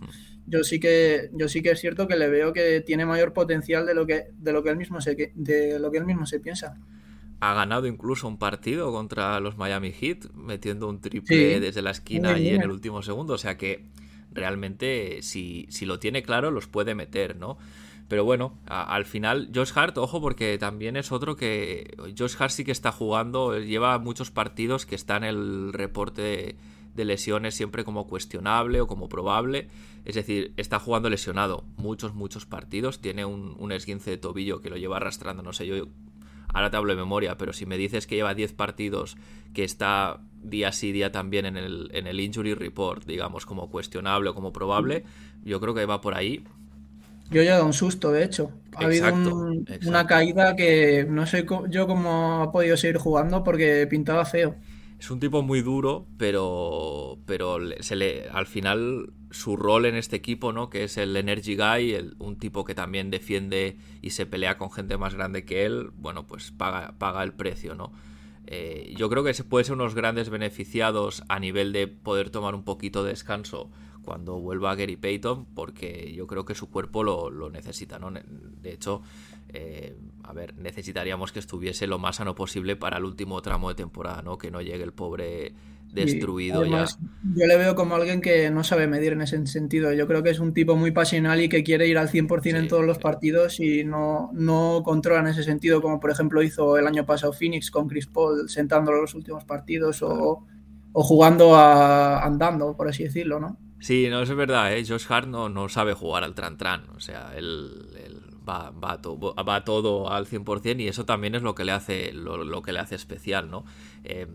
[0.46, 3.84] Yo sí que, yo sí que es cierto que le veo que tiene mayor potencial
[3.84, 6.40] de lo que, de lo que él mismo se, de lo que él mismo se
[6.40, 6.78] piensa
[7.42, 12.38] ha ganado incluso un partido contra los Miami Heat, metiendo un triple desde la esquina
[12.38, 13.32] y en el último segundo.
[13.32, 13.86] O sea que
[14.30, 17.56] realmente, si, si, lo tiene claro, los puede meter, ¿no?
[18.10, 21.96] Pero bueno, al final, Josh Hart, ojo, porque también es otro que.
[22.18, 26.56] Josh Hart sí que está jugando, lleva muchos partidos que está en el reporte
[26.92, 29.68] de, lesiones siempre como cuestionable o como probable.
[30.04, 33.00] Es decir, está jugando lesionado muchos, muchos partidos.
[33.00, 35.76] Tiene un, un esguince de tobillo que lo lleva arrastrando, no sé yo
[36.52, 39.16] ahora te hablo de memoria, pero si me dices que lleva 10 partidos,
[39.54, 44.30] que está día sí día también en el, en el injury report, digamos, como cuestionable
[44.30, 45.04] o como probable,
[45.44, 46.44] yo creo que va por ahí.
[47.30, 48.50] Yo ya he dado un susto, de hecho.
[48.76, 49.12] Ha habido
[49.86, 54.56] una caída que no sé yo cómo ha podido seguir jugando porque pintaba feo.
[54.98, 60.16] Es un tipo muy duro, pero, pero se le, al final su rol en este
[60.16, 60.68] equipo, ¿no?
[60.68, 64.98] Que es el Energy Guy, un tipo que también defiende y se pelea con gente
[64.98, 67.92] más grande que él, bueno, pues paga, paga el precio, ¿no?
[68.46, 72.54] Eh, yo creo que se puede ser unos grandes beneficiados a nivel de poder tomar
[72.54, 73.70] un poquito de descanso
[74.10, 78.10] cuando vuelva Gary Payton, porque yo creo que su cuerpo lo, lo necesita, ¿no?
[78.10, 79.02] De hecho,
[79.50, 83.76] eh, a ver, necesitaríamos que estuviese lo más sano posible para el último tramo de
[83.76, 84.36] temporada, ¿no?
[84.36, 85.52] Que no llegue el pobre
[85.92, 86.86] destruido ya.
[87.36, 89.92] Yo le veo como alguien que no sabe medir en ese sentido.
[89.92, 92.66] Yo creo que es un tipo muy pasional y que quiere ir al 100% en
[92.66, 96.88] todos los partidos y no, no controla en ese sentido, como por ejemplo hizo el
[96.88, 100.44] año pasado Phoenix con Chris Paul sentándolo los últimos partidos o,
[100.92, 103.56] jugando andando, por así decirlo, ¿no?
[103.80, 104.84] Sí, no, es verdad, ¿eh?
[104.86, 107.70] Josh Hart no, no sabe jugar al tran-tran, o sea, él,
[108.46, 108.96] va, va,
[109.42, 112.78] va, todo al 100% y eso también es lo que le hace, lo, que le
[112.78, 113.64] hace especial, ¿no?
[114.04, 114.26] Eh,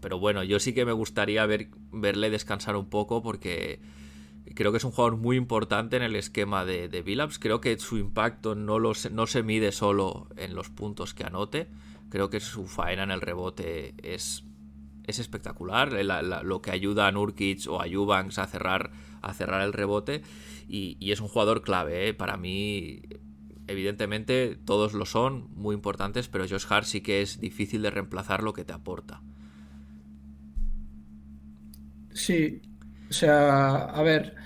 [0.00, 3.80] pero bueno, yo sí que me gustaría ver, verle descansar un poco porque
[4.54, 7.38] creo que es un jugador muy importante en el esquema de, de Billups.
[7.38, 11.68] Creo que su impacto no, lo, no se mide solo en los puntos que anote.
[12.10, 14.44] Creo que su faena en el rebote es,
[15.06, 15.92] es espectacular.
[15.92, 18.90] lo que ayuda a Nurkic o a Eubanks a cerrar,
[19.22, 20.22] a cerrar el rebote.
[20.68, 22.08] Y, es un jugador clave.
[22.08, 22.14] ¿eh?
[22.14, 23.02] Para mí,
[23.66, 28.42] evidentemente, todos lo son, muy importantes, pero Josh Hart sí que es difícil de reemplazar
[28.42, 29.20] lo que te aporta.
[32.12, 32.62] Sí,
[33.10, 34.36] o sea, a ver,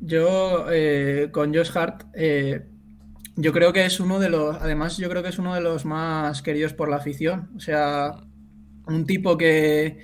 [0.00, 2.66] yo eh, con Josh Hart, eh,
[3.36, 5.86] yo creo que es uno de los, además yo creo que es uno de los
[5.86, 8.20] más queridos por la afición, o sea,
[8.86, 9.98] un tipo que,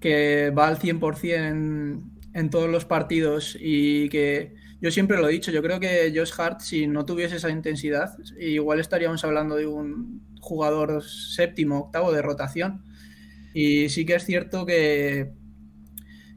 [0.00, 5.32] que va al 100% en, en todos los partidos y que yo siempre lo he
[5.32, 9.66] dicho, yo creo que Josh Hart, si no tuviese esa intensidad, igual estaríamos hablando de
[9.66, 12.82] un jugador séptimo, octavo de rotación.
[13.52, 15.32] Y sí que es cierto que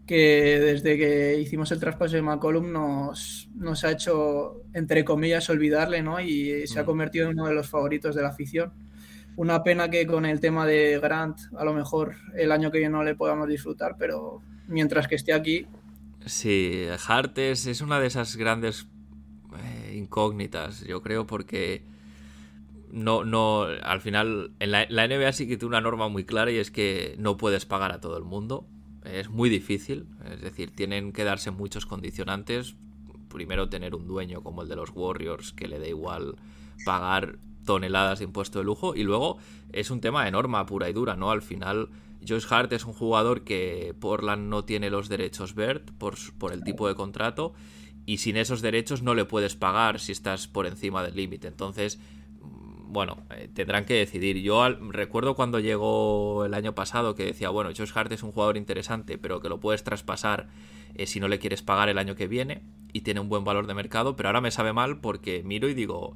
[0.05, 6.01] que desde que hicimos el traspaso de McCollum nos, nos ha hecho, entre comillas, olvidarle,
[6.01, 6.19] ¿no?
[6.19, 6.85] Y se ha mm.
[6.85, 8.73] convertido en uno de los favoritos de la afición.
[9.35, 12.93] Una pena que con el tema de Grant, a lo mejor el año que viene
[12.93, 15.65] no le podamos disfrutar, pero mientras que esté aquí.
[16.25, 18.87] Sí, Hart es, una de esas grandes
[19.57, 21.83] eh, incógnitas, yo creo, porque
[22.91, 26.51] no, no, al final, en la, la NBA sí que tiene una norma muy clara
[26.51, 28.67] y es que no puedes pagar a todo el mundo
[29.05, 32.75] es muy difícil, es decir, tienen que darse muchos condicionantes.
[33.29, 36.35] Primero tener un dueño como el de los Warriors que le da igual
[36.85, 39.37] pagar toneladas de impuesto de lujo y luego
[39.71, 41.31] es un tema de norma pura y dura, ¿no?
[41.31, 41.89] Al final
[42.27, 46.63] Josh Hart es un jugador que Portland no tiene los derechos vert por, por el
[46.63, 47.53] tipo de contrato
[48.05, 51.47] y sin esos derechos no le puedes pagar si estás por encima del límite.
[51.47, 51.99] Entonces
[52.93, 54.37] bueno, eh, tendrán que decidir.
[54.37, 58.55] Yo recuerdo cuando llegó el año pasado que decía, bueno, Josh Hart es un jugador
[58.55, 60.47] interesante, pero que lo puedes traspasar
[60.93, 62.61] eh, si no le quieres pagar el año que viene
[62.93, 65.73] y tiene un buen valor de mercado, pero ahora me sabe mal porque miro y
[65.73, 66.15] digo,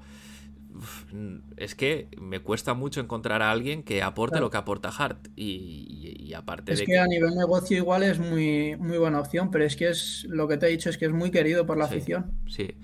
[1.58, 5.28] es que me cuesta mucho encontrar a alguien que aporte lo que aporta Hart.
[5.36, 9.64] Y, aparte es de que, a nivel negocio igual es muy, muy buena opción, pero
[9.64, 11.86] es que es lo que te he dicho, es que es muy querido por la
[11.86, 12.32] afición.
[12.48, 12.76] Sí.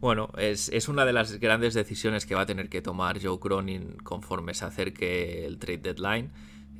[0.00, 3.40] Bueno, es, es, una de las grandes decisiones que va a tener que tomar Joe
[3.40, 6.30] Cronin conforme se acerque el trade deadline.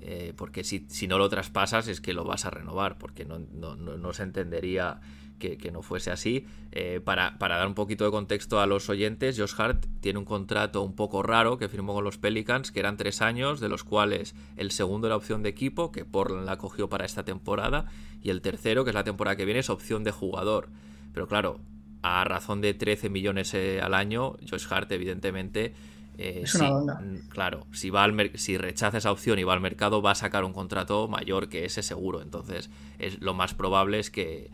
[0.00, 3.40] Eh, porque si, si, no lo traspasas es que lo vas a renovar, porque no,
[3.40, 5.00] no, no se entendería
[5.38, 6.46] que, no fuese así.
[6.72, 10.82] Eh, para, dar un poquito de contexto a los oyentes, Josh Hart tiene un contrato
[10.82, 14.34] un poco raro que firmó con los Pelicans, que eran tres años, de los cuales
[14.56, 17.86] el segundo era opción de equipo, que Portland la cogió para esta temporada,
[18.22, 20.68] y el tercero, que es la temporada que viene, es opción de jugador.
[21.12, 21.60] Pero claro,
[22.02, 25.74] a razón de 13 millones eh, al año, Josh Hart evidentemente...
[26.20, 26.42] Eh,
[27.28, 30.42] claro, si, va al si rechaza esa opción y va al mercado, va a sacar
[30.42, 32.22] un contrato mayor que ese seguro.
[32.22, 34.50] Entonces, es, lo más probable es que,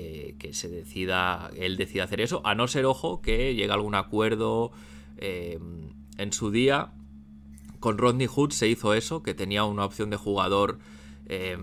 [0.00, 4.72] que, se decida, él decida hacer eso, a no ser, ojo, que llegue algún acuerdo
[5.18, 5.58] eh,
[6.18, 6.92] en su día.
[7.80, 10.78] Con Rodney Hood se hizo eso, que tenía una opción de jugador
[11.26, 11.58] eh,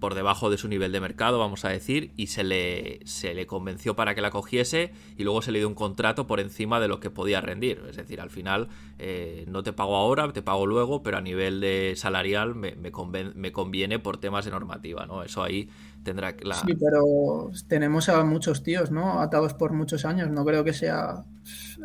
[0.00, 3.46] por debajo de su nivel de mercado, vamos a decir, y se le, se le
[3.46, 6.88] convenció para que la cogiese y luego se le dio un contrato por encima de
[6.88, 7.82] lo que podía rendir.
[7.88, 8.68] Es decir, al final
[8.98, 12.90] eh, no te pago ahora, te pago luego, pero a nivel de salarial me, me,
[13.34, 15.22] me conviene por temas de normativa, ¿no?
[15.22, 15.70] Eso ahí
[16.06, 16.54] tendrá la...
[16.54, 19.20] Sí, pero tenemos a muchos tíos, ¿no?
[19.20, 20.30] Atados por muchos años.
[20.30, 21.24] No creo que sea...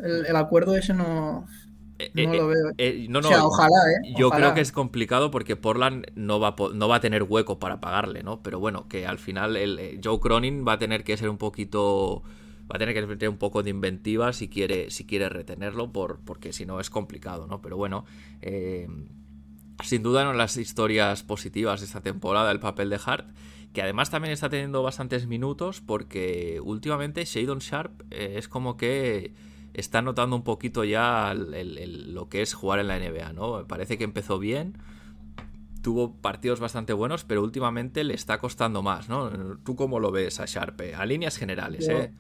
[0.04, 1.46] el acuerdo ese no...
[1.98, 2.72] Eh, no eh, lo veo.
[2.78, 4.14] Eh, no, o sea, ojalá, ¿eh?
[4.16, 7.60] Yo creo que es complicado porque Portland no va, a, no va a tener hueco
[7.60, 8.42] para pagarle, ¿no?
[8.42, 12.24] Pero bueno, que al final el, Joe Cronin va a tener que ser un poquito.
[12.72, 16.20] Va a tener que tener un poco de inventiva si quiere, si quiere retenerlo, por,
[16.22, 17.62] porque si no es complicado, ¿no?
[17.62, 18.06] Pero bueno,
[19.84, 23.28] sin duda no las historias positivas de esta temporada, el papel de Hart,
[23.74, 29.34] que además también está teniendo bastantes minutos porque últimamente Shadon Sharp es como que
[29.74, 33.66] está notando un poquito ya lo que es jugar en la NBA, ¿no?
[33.68, 34.78] Parece que empezó bien,
[35.82, 39.30] tuvo partidos bastante buenos, pero últimamente le está costando más, ¿no?
[39.64, 40.96] ¿Tú cómo lo ves a Sharpe?
[40.96, 42.12] A líneas generales, yo, ¿eh?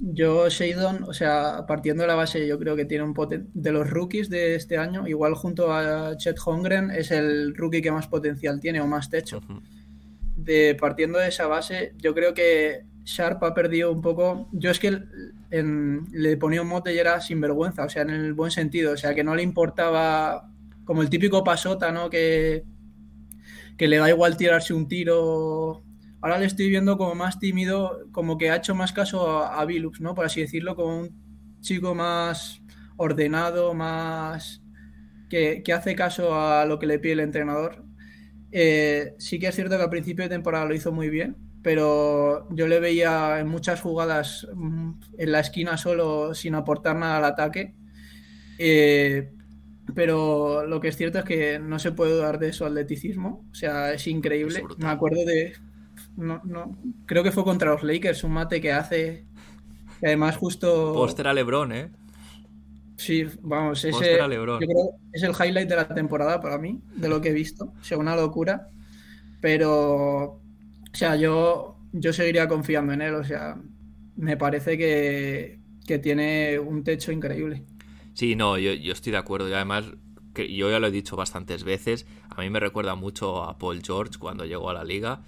[0.00, 3.72] Yo, Shadon, o sea, partiendo de la base, yo creo que tiene un poten de
[3.72, 8.06] los rookies de este año, igual junto a Chet Holmgren, es el rookie que más
[8.08, 9.40] potencial tiene o más techo.
[10.36, 14.48] De partiendo de esa base, yo creo que Sharp ha perdido un poco.
[14.52, 15.02] Yo es que
[15.50, 19.14] le ponía un mote y era sinvergüenza, o sea, en el buen sentido, o sea,
[19.14, 20.50] que no le importaba,
[20.84, 22.08] como el típico pasota, ¿no?
[22.10, 22.64] Que,
[23.76, 25.82] que le da igual tirarse un tiro.
[26.22, 29.66] Ahora le estoy viendo como más tímido, como que ha hecho más caso a, a
[30.00, 30.14] ¿no?
[30.14, 32.62] Por así decirlo, como un chico más
[32.96, 34.62] ordenado, más.
[35.28, 37.84] que, hace caso a lo que le pide el entrenador.
[38.52, 42.48] Eh, sí que es cierto que al principio de temporada lo hizo muy bien, pero
[42.50, 47.24] yo le veía en muchas jugadas mm, en la esquina solo sin aportar nada al
[47.24, 47.74] ataque.
[48.58, 49.30] Eh,
[49.94, 53.46] pero lo que es cierto es que no se puede dudar de su atleticismo.
[53.50, 54.62] O sea, es increíble.
[54.78, 55.54] Me acuerdo de.
[56.16, 56.76] No, no,
[57.06, 59.24] creo que fue contra los Lakers, un mate que hace.
[60.00, 60.92] Que además, justo.
[60.92, 61.90] Póster a Lebron, ¿eh?
[63.00, 67.22] Sí, vamos, ese, yo creo es el highlight de la temporada para mí, de lo
[67.22, 67.72] que he visto.
[67.80, 68.68] O sea, una locura.
[69.40, 70.42] Pero
[70.92, 73.14] o sea, yo, yo seguiría confiando en él.
[73.14, 73.56] O sea,
[74.16, 75.58] me parece que,
[76.02, 77.64] tiene un techo increíble.
[78.12, 79.48] Sí, no, yo, estoy de acuerdo.
[79.48, 79.86] Y además,
[80.34, 83.80] que yo ya lo he dicho bastantes veces, a mí me recuerda mucho a Paul
[83.82, 85.22] George cuando llegó a la liga.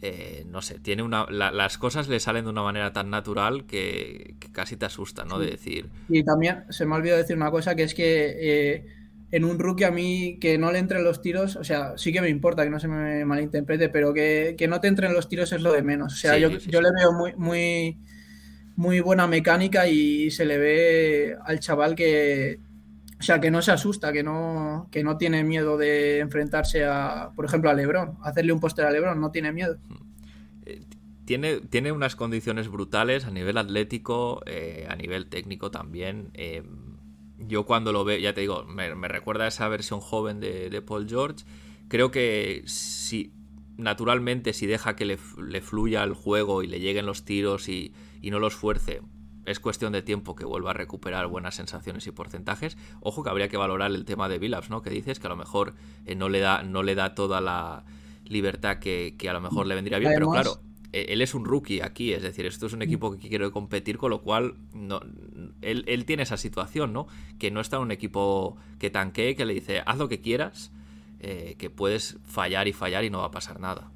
[0.00, 4.36] Eh, no sé, tiene una, las cosas le salen de una manera tan natural que,
[4.52, 5.38] casi te asusta, ¿no?
[5.38, 5.86] De decir.
[6.08, 8.86] Y también se me ha olvidado decir una cosa que es que eh,
[9.32, 12.20] en un rookie a mí que no le entren los tiros, o sea, sí que
[12.20, 15.62] me importa que no se me malinterprete, pero que, no te entren los tiros es
[15.62, 16.12] lo de menos.
[16.12, 17.98] O sea, yo, yo le veo muy, muy,
[18.76, 22.60] muy buena mecánica y se le ve al chaval que,
[23.18, 27.32] o sea, que no se asusta, que no, que no tiene miedo de enfrentarse a,
[27.34, 29.76] por ejemplo, a Lebron, hacerle un póster a Lebron, no tiene miedo.
[30.64, 30.82] Eh,
[31.24, 36.30] tiene, tiene unas condiciones brutales a nivel atlético, eh, a nivel técnico también.
[36.34, 36.62] Eh,
[37.38, 41.08] yo cuando lo veo, ya te digo, me, recuerda a esa versión joven de, Paul
[41.08, 41.44] George.
[41.88, 43.32] Creo que si
[43.76, 45.16] naturalmente si deja que le,
[45.60, 47.92] fluya el juego y le lleguen los tiros y,
[48.22, 49.00] no los fuerce,
[49.48, 52.76] es cuestión de tiempo que vuelva a recuperar buenas sensaciones y porcentajes.
[53.00, 54.82] Ojo que habría que valorar el tema de Billups, ¿no?
[54.82, 55.74] Que dices que a lo mejor
[56.04, 57.84] eh, no, le da, no le da toda la
[58.24, 60.60] libertad que, a lo mejor le vendría bien, pero claro,
[60.92, 63.98] eh, él es un rookie aquí, es decir, esto es un equipo que quiere competir,
[63.98, 65.00] con lo cual no,
[65.62, 67.06] él, tiene esa situación, ¿no?
[67.38, 70.72] Que no está en un equipo que tanquee, que le dice, haz lo que quieras,
[71.20, 73.90] eh, que puedes fallar y fallar y no va a pasar nada.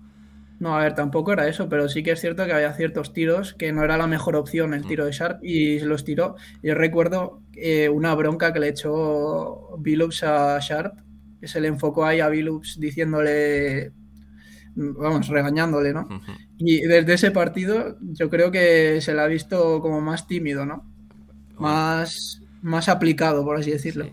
[0.63, 3.53] No, a ver, tampoco era eso, pero sí que es cierto que había ciertos tiros
[3.53, 6.37] que no era la mejor opción el tiro de Sharp y los tiró.
[6.63, 11.01] Yo recuerdo eh, una bronca que le echó Billups a Sharp,
[11.41, 13.91] que se le enfocó ahí a Billups diciéndole,
[14.77, 16.07] vamos, regañándole, ¿no?
[16.59, 20.89] Y desde ese partido yo creo que se le ha visto como más tímido, ¿no?
[21.59, 24.07] Más, más aplicado, por así decirlo.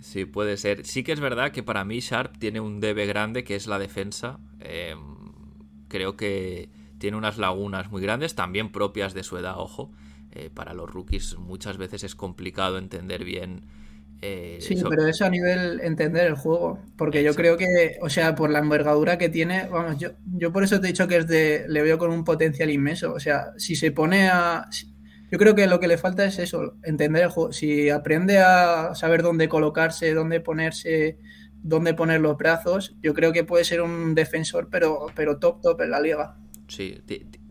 [0.00, 0.24] Sí.
[0.24, 0.84] puede ser.
[0.86, 3.78] Sí que es verdad que para mí Sharp tiene un debe grande que es la
[3.78, 4.40] defensa.
[4.58, 4.96] Eh,
[5.88, 6.68] creo que
[6.98, 9.90] tiene unas lagunas muy grandes, también propias de su edad, ojo.
[10.36, 13.66] Eh, para los rookies muchas veces es complicado entender bien.
[14.20, 18.34] Eh, sí, pero es a nivel entender el juego, porque yo creo que, o sea,
[18.34, 21.28] por la envergadura que tiene, vamos, yo, yo por eso te he dicho que es
[21.28, 24.66] de, le veo con un potencial inmenso, o sea, si se pone a,
[25.30, 28.94] yo creo que lo que le falta es eso, entender el juego, si aprende a
[28.94, 31.18] saber dónde colocarse, dónde ponerse,
[31.64, 35.80] dónde poner los brazos, yo creo que puede ser un defensor, pero, pero top, top
[35.80, 36.36] en la liga.
[36.68, 37.02] Sí,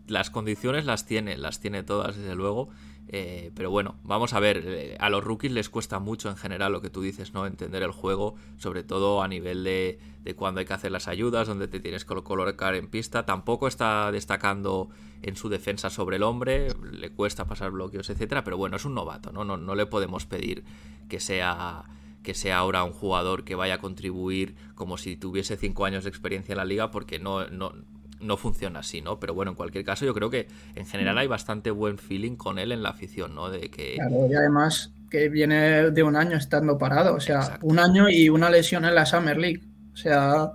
[0.06, 2.70] las condiciones las tiene, las tiene todas, desde luego.
[3.08, 6.72] Eh, pero bueno, vamos a ver, eh, a los rookies les cuesta mucho en general
[6.72, 7.46] lo que tú dices, ¿no?
[7.46, 11.46] Entender el juego, sobre todo a nivel de, de cuándo hay que hacer las ayudas,
[11.46, 13.26] dónde te tienes que colocar en pista.
[13.26, 14.88] Tampoco está destacando
[15.22, 18.94] en su defensa sobre el hombre, le cuesta pasar bloqueos, etcétera, pero bueno, es un
[18.94, 19.44] novato, ¿no?
[19.44, 20.64] No, no le podemos pedir
[21.08, 21.84] que sea
[22.24, 26.10] que sea ahora un jugador que vaya a contribuir como si tuviese cinco años de
[26.10, 27.74] experiencia en la liga, porque no, no,
[28.20, 29.20] no funciona así, ¿no?
[29.20, 32.58] Pero bueno, en cualquier caso, yo creo que en general hay bastante buen feeling con
[32.58, 33.50] él en la afición, ¿no?
[33.50, 33.94] De que...
[33.94, 38.30] Claro, y además que viene de un año estando parado, o sea, un año y
[38.30, 39.62] una lesión en la Summer League.
[39.92, 40.50] O sea,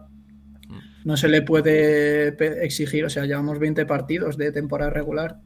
[0.67, 0.79] mm.
[1.05, 5.39] no se le puede exigir, o sea, llevamos 20 partidos de temporada regular.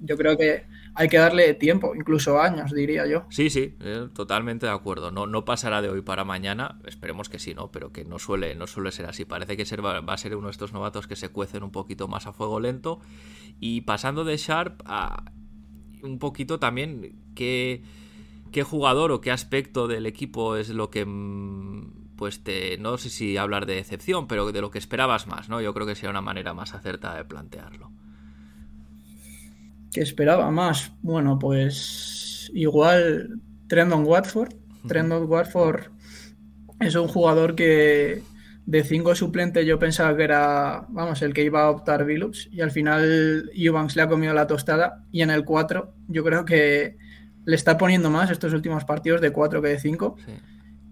[0.00, 0.64] Yo creo que
[1.00, 3.24] hay que darle tiempo, incluso años, diría yo.
[3.30, 5.10] Sí, sí, eh, totalmente de acuerdo.
[5.10, 7.70] No, no pasará de hoy para mañana, esperemos que sí, ¿no?
[7.70, 9.24] Pero que no suele, no suele ser así.
[9.24, 12.26] Parece que va, a ser uno de estos novatos que se cuecen un poquito más
[12.26, 13.00] a fuego lento.
[13.60, 15.24] Y pasando de Sharp a
[16.02, 17.82] un poquito también qué,
[18.52, 23.08] qué jugador o qué aspecto del equipo es lo que mm, pues te, no sé
[23.08, 25.62] si hablar de decepción, pero de lo que esperabas más, ¿no?
[25.62, 27.90] Yo creo que sería una manera más acertada de plantearlo.
[29.92, 30.92] ¿Qué esperaba más?
[31.02, 34.54] Bueno, pues igual Trendon Watford.
[34.86, 35.90] Trendon Watford
[36.80, 38.22] es un jugador que
[38.66, 42.60] de cinco suplentes yo pensaba que era, vamos, el que iba a optar Billups y
[42.60, 46.96] al final Eubanks le ha comido la tostada y en el 4 yo creo que
[47.44, 50.16] le está poniendo más estos últimos partidos de 4 que de 5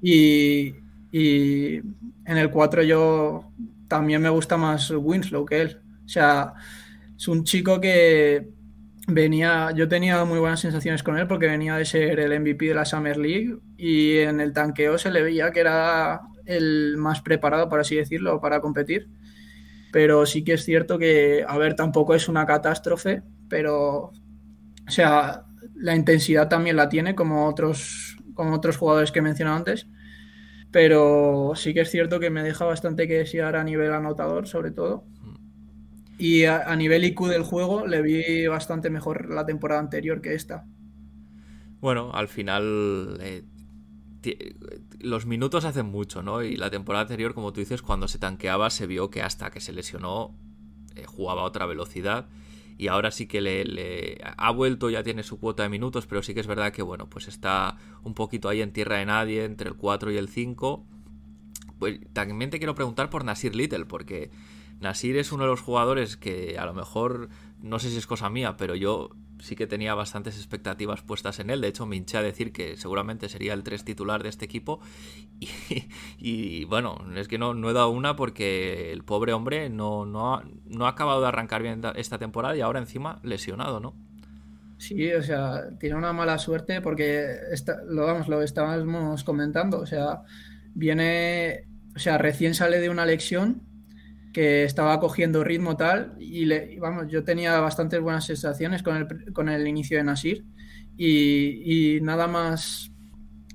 [0.03, 0.75] y,
[1.13, 3.53] y, en el 4 yo
[3.87, 5.81] también me gusta más Winslow que él.
[6.05, 6.55] O sea,
[7.17, 8.49] es un chico que
[9.09, 12.75] venía, yo tenía muy buenas sensaciones con él porque venía de ser el MVP de
[12.75, 17.69] la Summer League y en el tanqueo se le veía que era el más preparado,
[17.69, 19.09] por así decirlo, para competir.
[19.91, 25.45] Pero sí que es cierto que, a ver, tampoco es una catástrofe, pero, o sea,
[25.75, 29.87] la intensidad también la tiene como otros, como otros jugadores que he mencionado antes.
[30.71, 34.71] Pero sí que es cierto que me deja bastante que desear a nivel anotador, sobre
[34.71, 35.05] todo.
[36.19, 40.67] Y a, nivel IQ del juego le vi bastante mejor la temporada anterior que esta.
[41.81, 43.45] Bueno, al final eh,
[44.99, 46.43] los minutos hacen mucho, ¿no?
[46.43, 49.61] Y la temporada anterior, como tú dices, cuando se tanqueaba se vio que hasta que
[49.61, 50.35] se lesionó
[50.97, 52.27] eh, jugaba a otra velocidad.
[52.77, 56.35] Y ahora sí que le, ha vuelto, ya tiene su cuota de minutos, pero sí
[56.35, 59.69] que es verdad que, bueno, pues está un poquito ahí en tierra de nadie, entre
[59.69, 60.85] el 4 y el 5.
[61.79, 64.31] Pues también te quiero preguntar por Nasir Little, porque
[64.81, 67.29] Nasir es uno de los jugadores que a lo mejor,
[67.61, 69.11] no sé si es cosa mía, pero yo
[69.41, 71.61] sí que tenía bastantes expectativas puestas en él.
[71.61, 74.81] De hecho, me hinché a decir que seguramente sería el 3 titular de este equipo.
[76.21, 80.35] Y, bueno, es que no, no, he dado una porque el pobre hombre no, no,
[80.35, 83.95] ha, no ha acabado de arrancar bien esta temporada y ahora encima lesionado, ¿no?
[84.79, 87.25] Sí, o sea, tiene una mala suerte porque
[87.89, 89.81] lo, vamos, lo estábamos comentando.
[89.81, 90.23] O sea,
[90.75, 93.63] viene, o sea, recién sale de una lección
[94.33, 99.33] que estaba cogiendo ritmo tal y le, vamos, yo tenía bastantes buenas sensaciones con el,
[99.33, 100.45] con el inicio de Nasir
[100.97, 102.91] y, nada más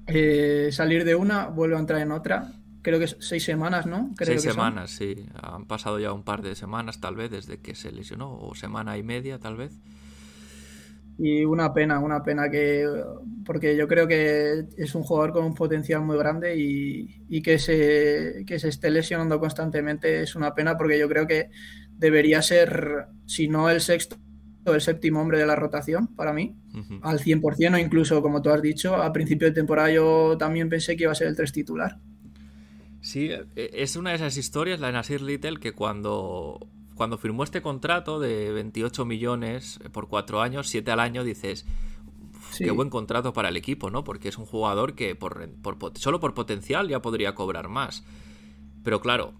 [0.08, 2.54] eh, salir de una, vuelvo a entrar en otra.
[2.82, 4.14] Creo que seis semanas, ¿no?
[4.18, 5.26] seis semanas, sí.
[5.42, 8.98] Han pasado ya un par de semanas tal vez desde que se lesionó, o semana
[8.98, 9.80] y media tal vez.
[11.18, 12.90] Y una pena, una pena que,
[13.46, 18.44] porque yo creo que es un jugador con un potencial muy grande y, que, se,
[18.48, 21.50] que se esté lesionando constantemente es una pena porque yo creo que
[21.92, 24.18] debería ser, si no el sexto,
[24.66, 26.56] el séptimo hombre de la rotación para mí,
[27.02, 30.96] al 100% o incluso, como tú has dicho, a principio de temporada yo también pensé
[30.96, 32.00] que iba a ser el tres titular.
[33.02, 37.44] Sí, e, es una de esas historias, la de Nasir Little, que cuando cuando firmó
[37.44, 41.66] este contrato de 28 millones por cuatro años, 7 al año, dices,
[42.58, 44.04] qué buen contrato para el equipo, ¿no?
[44.04, 45.50] Porque es un jugador que por,
[45.96, 48.04] solo por potencial ya podría cobrar más.
[48.84, 49.34] Pero claro,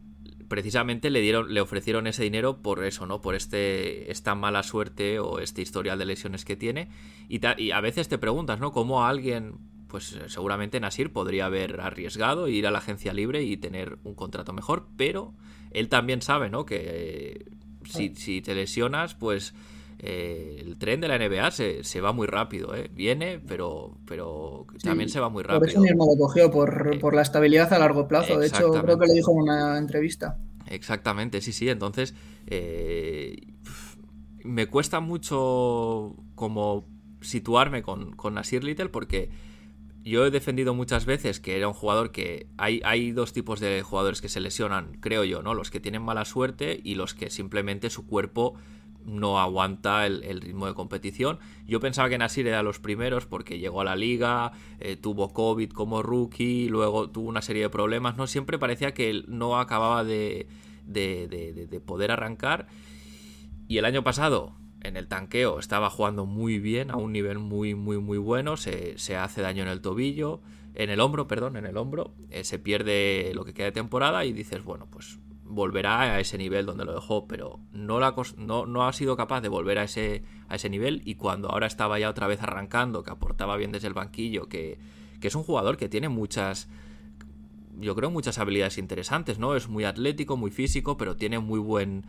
[0.48, 3.22] precisamente le dieron, le ofrecieron ese dinero por eso, ¿no?
[3.22, 6.90] Por este, esta mala suerte o este historial de lesiones que tiene.
[7.30, 8.72] Y, y a veces te preguntas, ¿no?
[8.72, 14.00] ¿Cómo alguien, pues seguramente Nasir podría haber arriesgado ir a la agencia libre y tener
[14.04, 15.34] un contrato mejor, pero
[15.74, 16.66] él también sabe, ¿no?
[16.66, 17.46] Que
[17.86, 19.54] si, si te lesionas, pues
[20.00, 22.90] eh, el tren de la NBA se, se va muy rápido, ¿eh?
[22.94, 25.60] Viene, pero, pero también se va muy rápido.
[25.60, 28.38] Por eso mismo lo cogió, por, eh, por la estabilidad a largo plazo.
[28.38, 30.38] De hecho, creo que lo dijo en una entrevista.
[30.68, 31.70] Exactamente, sí, sí.
[31.70, 32.14] Entonces,
[32.48, 33.38] eh,
[34.44, 36.86] me cuesta mucho como
[37.22, 39.30] situarme con, con Nasir Little porque
[40.04, 43.82] yo he defendido muchas veces que era un jugador que hay, hay dos tipos de
[43.82, 45.54] jugadores que se lesionan, creo yo, ¿no?
[45.54, 48.56] Los que tienen mala suerte y los que simplemente su cuerpo
[49.06, 51.40] no aguanta el, ritmo de competición.
[51.68, 55.72] Yo pensaba que Nasir era los primeros porque llegó a la liga, eh, tuvo COVID
[55.72, 58.28] como rookie, luego tuvo una serie de problemas, ¿no?
[58.28, 60.48] Siempre parecía que él no acababa de,
[60.86, 62.68] de, poder arrancar.
[63.68, 67.74] Y el año pasado, en el tanqueo, estaba jugando muy bien, a un nivel muy,
[67.74, 70.42] muy, muy bueno, se, hace daño en el tobillo,
[70.76, 74.26] en el hombro, perdón, en el hombro, eh, se pierde lo que queda de temporada
[74.26, 78.66] y dices, bueno, pues volverá a ese nivel donde lo dejó, pero no, la, no,
[78.66, 82.00] no, ha sido capaz de volver a ese, a ese nivel y cuando ahora estaba
[82.00, 84.80] ya otra vez arrancando, que aportaba bien desde el banquillo, que,
[85.22, 86.68] que es un jugador que tiene muchas,
[87.80, 89.56] yo creo, muchas habilidades interesantes, ¿no?
[89.56, 92.06] Es muy atlético, muy físico, pero tiene muy buen...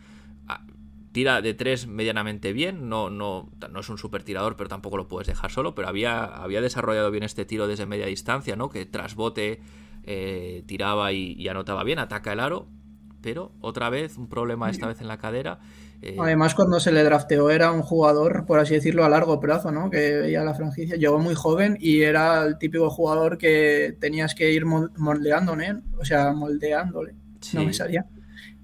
[1.15, 5.07] Tira de tres medianamente bien, no, no, no es un super tirador, pero tampoco lo
[5.07, 8.69] puedes dejar solo, pero había, había desarrollado bien este tiro desde media distancia, ¿no?
[8.69, 9.61] Que tras bote
[10.03, 12.67] eh, tiraba y, y, anotaba bien, ataca el aro
[13.21, 15.59] pero otra vez un problema esta vez en la cadera.
[16.01, 19.71] Eh, Además, cuando se le drafteó era un jugador, por así decirlo, a largo plazo,
[19.71, 19.89] ¿no?
[19.89, 20.97] Que veía la franquicia.
[20.97, 26.33] Llegó muy joven y era el típico jugador que tenías que ir moldeándole, o sea,
[26.33, 27.15] moldeándole.
[27.53, 28.05] No me salía.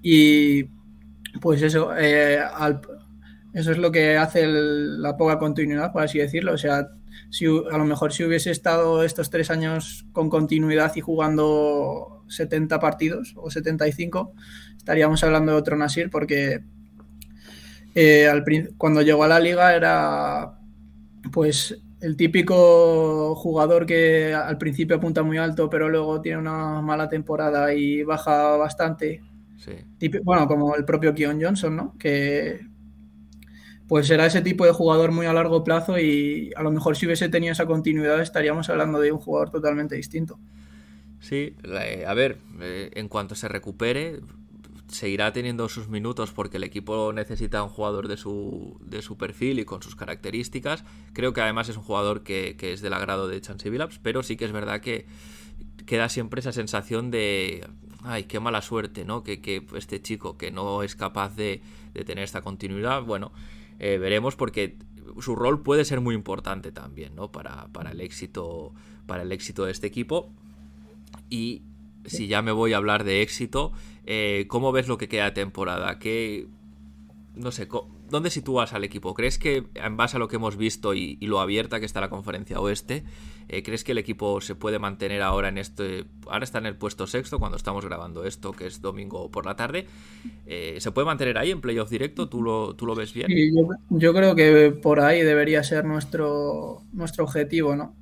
[0.02, 0.66] Y
[1.40, 2.40] pues eso, eh,
[3.54, 6.52] eso es lo que hace la poca continuidad, por así decirlo.
[6.52, 6.88] O sea,
[7.30, 12.78] si, a lo mejor si hubiese estado estos tres años con continuidad y jugando 70
[12.80, 14.32] partidos o 75,
[14.76, 16.62] estaríamos hablando de otro Nasir porque
[17.94, 18.30] eh,
[18.78, 20.58] cuando llegó a la liga era
[21.30, 27.08] pues el típico jugador que al principio apunta muy alto pero luego tiene una mala
[27.08, 29.22] temporada y baja bastante.
[30.24, 31.98] Bueno, como el propio Keon Johnson, ¿no?
[31.98, 32.60] Que
[33.88, 37.04] pues era ese tipo de jugador muy a largo plazo y a lo mejor si
[37.04, 40.38] hubiese tenido esa continuidad estaríamos hablando de un jugador totalmente distinto.
[41.20, 41.56] Sí,
[42.06, 44.20] a ver, eh, en cuanto se recupere,
[44.88, 49.58] seguirá teniendo sus minutos porque el equipo necesita un jugador de su, de su perfil
[49.58, 50.84] y con sus características.
[51.12, 54.36] Creo que además es un jugador que, es del agrado de Chansey Billups, pero sí
[54.36, 55.06] que es verdad que
[55.86, 57.66] queda siempre esa sensación de,
[58.04, 59.22] ay, qué mala suerte, ¿no?
[59.22, 61.62] Que, que este chico que no es capaz de,
[62.06, 63.32] tener esta continuidad, bueno,
[63.78, 64.76] eh, veremos porque
[65.20, 67.30] su rol puede ser muy importante también, ¿no?
[67.30, 68.72] Para, para, el éxito,
[69.06, 70.30] para el éxito de este equipo.
[71.28, 71.62] Y
[72.04, 73.72] si ya me voy a hablar de éxito,
[74.06, 75.98] eh, ¿cómo ves lo que queda de temporada?
[75.98, 76.48] ¿Qué,
[77.34, 77.68] no sé,
[78.08, 79.14] ¿dónde sitúas al equipo?
[79.14, 82.10] ¿Crees que en base a lo que hemos visto y, lo abierta que está la
[82.10, 83.04] conferencia oeste,
[83.62, 86.06] ¿crees que el equipo se puede mantener ahora en este...
[86.26, 89.56] Ahora está en el puesto sexto cuando estamos grabando esto, que es domingo por la
[89.56, 89.86] tarde.
[90.46, 92.28] Eh, ¿Se puede mantener ahí en playoff directo?
[92.28, 93.28] ¿Tú lo, tú lo ves bien?
[93.28, 97.94] yo, yo, creo que por ahí debería ser nuestro, nuestro objetivo, ¿no?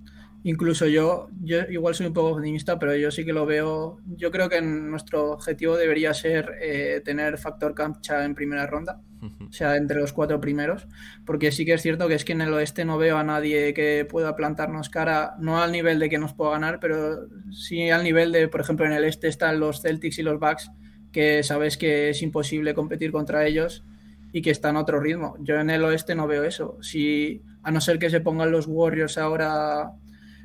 [0.43, 4.01] Incluso yo, yo igual soy un poco optimista, pero yo sí que lo veo.
[4.07, 9.03] Yo creo que nuestro objetivo debería ser eh, tener factor cancha en primera ronda,
[9.47, 10.89] o sea, entre los cuatro primeros,
[11.27, 13.75] porque sí que es cierto que es que en el oeste no veo a nadie
[13.75, 18.03] que pueda plantarnos cara, no al nivel de que nos pueda ganar, pero sí al
[18.03, 20.71] nivel de, por ejemplo, en el este están los Celtics y los Bucks,
[21.13, 23.85] que sabes que es imposible competir contra ellos
[24.33, 25.37] y que están a otro ritmo.
[25.41, 26.79] Yo en el oeste no veo eso.
[26.81, 29.93] Si, a no ser que se pongan los Warriors ahora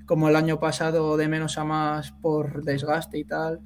[0.06, 3.60] como el año pasado de menos a más por desgaste y tal.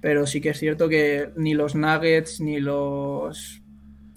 [0.00, 3.62] Pero sí que es cierto que ni los Nuggets ni los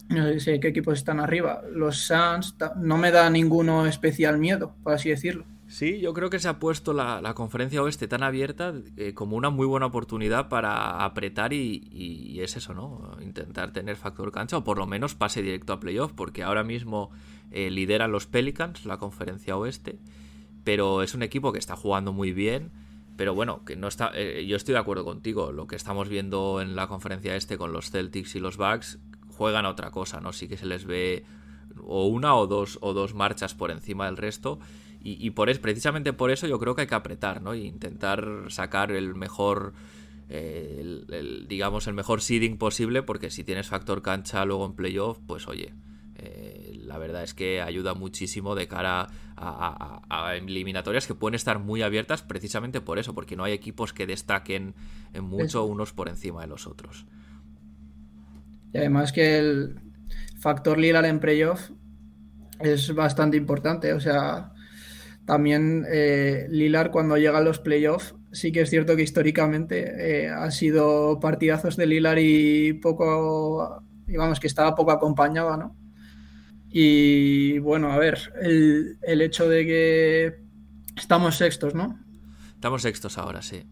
[0.10, 1.62] no sé qué equipos están arriba.
[1.74, 5.46] Los Suns no me da ninguno especial miedo, por así decirlo.
[5.68, 9.50] Sí, yo creo que se ha puesto la, conferencia oeste tan abierta eh, como una
[9.50, 13.16] muy buena oportunidad para apretar y, es eso, ¿no?
[13.22, 17.12] Intentar tener factor cancha o por lo menos pase directo a playoff, porque ahora mismo
[17.52, 19.98] eh, lideran los Pelicans la conferencia oeste
[20.64, 22.72] pero es un equipo que está jugando muy bien.
[23.18, 24.12] Pero bueno, que no está.
[24.16, 25.52] Eh, yo estoy de acuerdo contigo.
[25.52, 29.66] Lo que estamos viendo en la conferencia este con los Celtics y los Bucks juegan
[29.66, 30.34] a otra cosa, ¿no?
[30.34, 31.24] Sí que se les ve
[31.84, 34.60] o una o dos, o dos marchas por encima del resto.
[35.04, 37.54] Y, por es, precisamente por eso yo creo que hay que apretar, ¿no?
[37.54, 39.74] E intentar sacar el mejor.
[40.30, 45.18] Eh, el, digamos, el mejor seeding posible, porque si tienes factor cancha luego en playoff,
[45.26, 45.74] pues oye,
[46.22, 51.82] eh, la verdad es que ayuda muchísimo de cara a, eliminatorias que pueden estar muy
[51.82, 54.76] abiertas precisamente por eso, porque no hay equipos que destaquen
[55.14, 57.08] en mucho unos por encima de los otros.
[58.72, 59.80] Y además que el
[60.40, 61.72] factor Lillard en playoff
[62.60, 64.54] es bastante importante, o sea,
[65.26, 70.30] también eh, Lillard cuando llega a los playoffs sí que es cierto que históricamente eh,
[70.30, 75.81] ha sido partidazos de Lillard y poco, digamos que estaba poco acompañado, ¿no?
[76.72, 80.40] Y bueno, a ver, el, hecho de que
[80.96, 82.00] estamos sextos, ¿no?
[82.54, 83.64] Estamos sextos ahora, sí.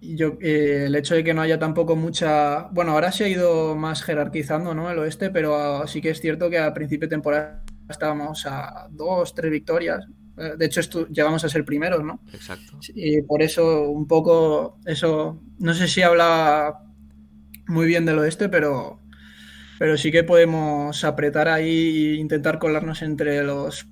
[0.00, 2.68] Yo, eh, el hecho de que no haya tampoco mucha.
[2.70, 4.90] Bueno, ahora se ha ido más jerarquizando, ¿no?
[4.90, 9.34] El oeste, pero sí que es cierto que a principio de temporada estábamos a dos,
[9.34, 10.06] tres victorias.
[10.36, 12.20] Eh, de hecho, llegamos a ser primeros, ¿no?
[12.32, 12.78] Exacto.
[12.94, 15.40] Y por eso, un poco, eso.
[15.58, 16.80] No sé si habla
[17.66, 19.00] muy bien del oeste, pero
[19.78, 23.86] pero sí que podemos apretar ahí e intentar colarnos entre los.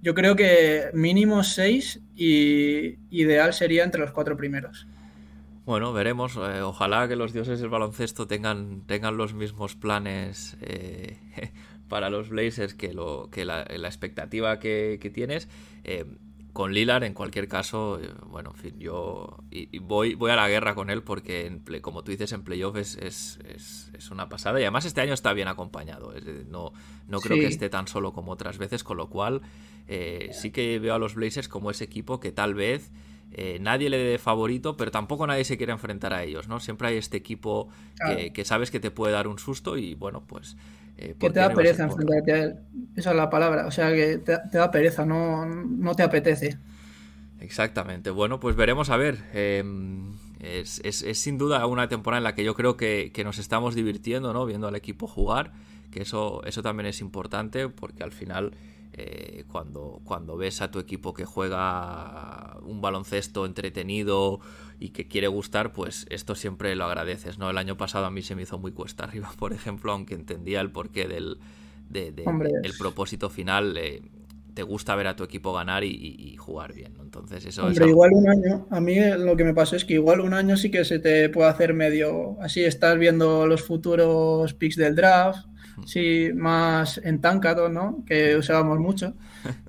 [0.00, 4.86] Yo creo que mínimo seis y ideal sería entre los cuatro primeros.
[5.64, 6.36] Bueno, veremos.
[6.36, 11.18] Eh, ojalá que los dioses del baloncesto tengan, tengan los mismos planes eh,
[11.88, 15.48] para los Blazers que, lo, que la, expectativa que, tienes.
[15.84, 16.04] Eh,
[16.52, 19.38] con Lilar, en cualquier caso, eh, bueno, en fin, yo
[19.82, 23.38] voy, voy a la guerra con él porque, como tú dices, en playoff es, es,
[23.94, 26.12] es, una pasada y además este año está bien acompañado.
[26.48, 26.72] no
[27.08, 29.42] no creo que esté tan solo como otras veces, con lo cual
[29.88, 32.90] eh, sí que veo a los Blazers como ese equipo que tal vez
[33.32, 36.60] eh, nadie le dé favorito, pero tampoco nadie se quiere enfrentar a ellos, ¿no?
[36.60, 37.68] Siempre hay este equipo
[38.06, 40.56] que, que sabes que te puede dar un susto y, bueno, pues
[40.98, 42.56] eh, que te da pereza enfrentarte a él.
[42.96, 43.66] Esa es la palabra.
[43.66, 46.58] O sea, que te, da pereza, no, no, te apetece.
[47.40, 48.10] Exactamente.
[48.10, 49.18] Bueno, pues veremos a ver.
[49.32, 50.80] Em, es,
[51.14, 54.46] sin duda una temporada en la que yo creo que, nos estamos divirtiendo, ¿no?
[54.46, 55.52] Viendo al equipo jugar.
[55.90, 58.52] Que eso, eso también es importante porque al final.
[58.94, 64.40] Eh, cuando, cuando ves a tu equipo que juega un baloncesto entretenido
[64.78, 67.48] y que quiere gustar, pues esto siempre lo agradeces, ¿no?
[67.48, 70.60] El año pasado a mí se me hizo muy cuesta arriba, por ejemplo, aunque entendía
[70.60, 71.38] el porqué del
[71.94, 73.76] el propósito final.
[73.76, 74.02] Eh,
[74.54, 78.28] te gusta ver a tu equipo ganar y, jugar bien, Entonces eso Hombre, igual un
[78.28, 80.98] año, a mí lo que me pasó es que igual un año sí que se
[80.98, 85.46] te puede hacer medio, así estás viendo los futuros picks del draft,
[85.86, 88.04] sí, más entancado, ¿no?
[88.06, 89.14] Que usábamos mucho.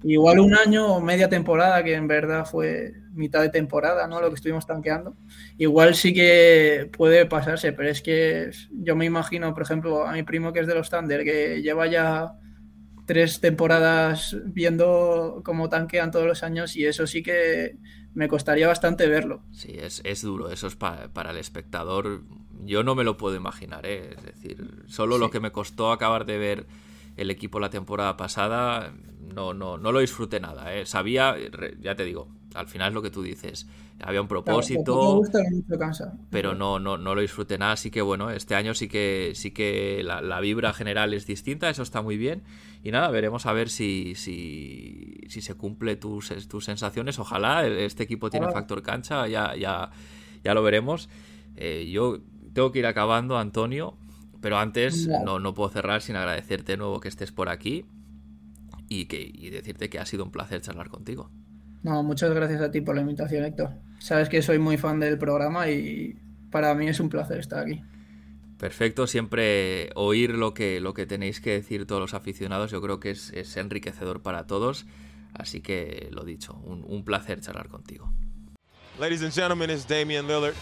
[0.04, 4.22] Igual un año o media temporada, que en verdad fue mitad de temporada, ¿no?
[4.22, 5.16] Lo que estuvimos tanqueando.
[5.58, 10.24] Igual sí que puede pasarse, pero es que yo me imagino, por ejemplo, a mi
[10.24, 12.34] primo que es de los Thunder, que lleva ya
[13.06, 17.78] tres temporadas viendo cómo tanquean todos los años y eso sí que
[18.14, 19.44] me costaría bastante verlo.
[19.52, 22.24] Sí, es, duro, eso es para el espectador
[22.66, 24.16] yo no me lo puedo imaginar, ¿eh?
[24.16, 26.66] es decir, solo lo que me costó acabar de ver
[27.18, 28.94] el equipo la temporada pasada,
[29.34, 30.74] no, no, no lo disfruté nada.
[30.74, 30.86] ¿eh?
[30.86, 31.36] Sabía,
[31.82, 33.68] ya te digo, al final es lo que tú dices,
[34.02, 35.22] había un propósito,
[36.30, 39.52] pero no, no, no lo disfruté nada, así que bueno, este año sí que, sí
[39.52, 42.44] que la, vibra general es distinta, eso está muy bien.
[42.84, 47.18] Y nada, veremos a ver si, si, si se cumple tus, tus sensaciones.
[47.18, 49.90] Ojalá este equipo tiene factor cancha, ya, ya,
[50.44, 51.08] ya lo veremos.
[51.56, 52.20] Eh, yo
[52.54, 53.98] tengo que ir acabando, Antonio,
[54.42, 57.86] pero antes no, no puedo cerrar sin agradecerte de nuevo que estés por aquí
[58.90, 61.30] y, que, y decirte que ha sido un placer charlar contigo.
[61.82, 63.72] No, muchas gracias a ti por la invitación, Héctor.
[64.00, 66.18] Sabes que soy muy fan del programa y
[66.52, 67.82] para mí es un placer estar aquí.
[68.58, 73.00] Perfecto, siempre oír lo que, lo que tenéis que decir todos los aficionados, yo creo
[73.00, 74.86] que es, es enriquecedor para todos.
[75.34, 78.14] Así que lo dicho, un, un placer charlar contigo.
[79.00, 80.54] Ladies and gentlemen, it's Damian Lillard.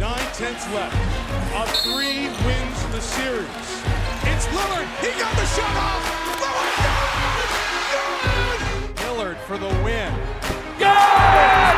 [0.00, 0.94] Nine tenths left.
[1.54, 3.46] A three wins the series.
[4.26, 4.88] It's Lillard.
[5.00, 6.02] He got the shot off.
[6.42, 6.98] Lillard,
[8.96, 10.12] Lillard for the win.
[10.80, 11.76] Yes!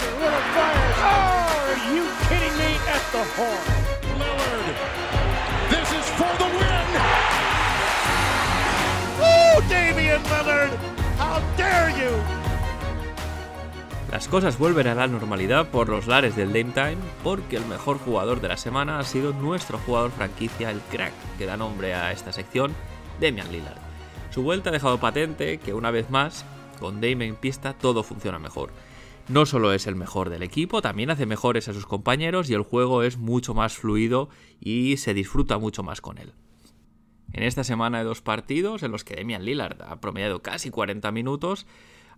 [0.00, 0.98] Lillard fires.
[1.04, 2.70] Oh, are you kidding me?
[2.88, 3.66] At the horn.
[4.18, 4.76] Lillard.
[5.68, 6.86] This is for the win.
[9.20, 10.72] Oh, Damian Lillard.
[11.18, 12.41] How dare you?
[14.12, 17.96] Las cosas vuelven a la normalidad por los lares del Dame Time porque el mejor
[17.96, 22.12] jugador de la semana ha sido nuestro jugador franquicia, el crack, que da nombre a
[22.12, 22.74] esta sección,
[23.22, 23.80] Damian Lillard.
[24.30, 26.44] Su vuelta ha dejado patente que una vez más,
[26.78, 28.70] con Dame en pista todo funciona mejor.
[29.28, 32.62] No solo es el mejor del equipo, también hace mejores a sus compañeros y el
[32.64, 34.28] juego es mucho más fluido
[34.60, 36.34] y se disfruta mucho más con él.
[37.32, 41.10] En esta semana de dos partidos, en los que Demian Lillard ha promediado casi 40
[41.12, 41.66] minutos,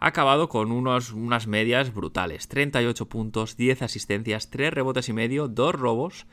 [0.01, 2.49] ha acabado con unos, unas medias brutales.
[2.49, 6.27] 38 puntos, 10 asistencias, 3 rebotes y medio, 2 robos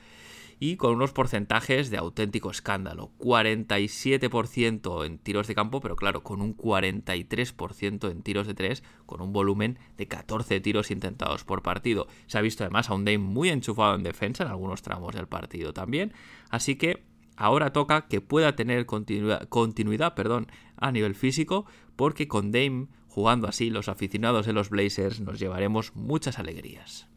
[0.64, 3.10] y con unos porcentajes de auténtico escándalo.
[3.18, 9.22] 47% en tiros de campo, pero claro, con un 43% en tiros de 3, con
[9.22, 12.06] un volumen de 14 tiros intentados por partido.
[12.28, 15.28] Se ha visto además a un Dame muy enchufado en defensa en algunos tramos del
[15.28, 16.14] partido también,
[16.52, 17.06] así que
[17.38, 20.46] ahora toca que pueda tener continuidad, continuidad perdón,
[20.78, 25.94] a nivel físico, porque con Dame jugando así los aficionados de los Blazers nos llevaremos
[25.96, 27.10] muchas alegrías.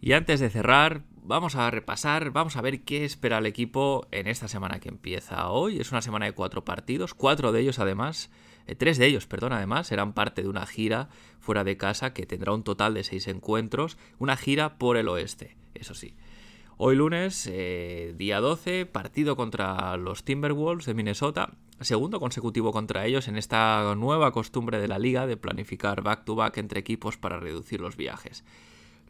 [0.00, 4.28] Y antes de cerrar, vamos a repasar, vamos a ver qué espera el equipo en
[4.28, 5.80] esta semana que empieza hoy.
[5.80, 8.30] Es una semana de cuatro partidos, cuatro de ellos además,
[8.66, 11.08] eh, tres de ellos, perdón, además, serán parte de una gira
[11.40, 15.56] fuera de casa que tendrá un total de seis encuentros, una gira por el oeste,
[15.74, 16.14] eso sí.
[16.76, 21.50] Hoy lunes, eh, día 12, partido contra los Timberwolves de Minnesota,
[21.80, 26.34] segundo consecutivo contra ellos en esta nueva costumbre de la liga de planificar back to
[26.34, 28.44] -back entre equipos para reducir los viajes.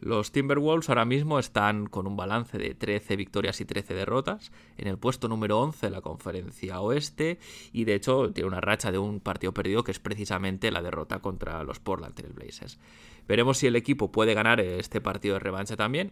[0.03, 4.89] Los Timberwolves ahora mismo están con un balance de 13 victorias y 13 derrotas, en
[4.89, 7.39] el puesto número 11 de la conferencia oeste,
[7.71, 11.19] y de hecho tiene una racha de un partido perdido que es precisamente la derrota
[11.19, 12.79] contra los Portland Trail Blazers.
[13.29, 16.11] Veremos si el equipo puede ganar este partido de revancha también,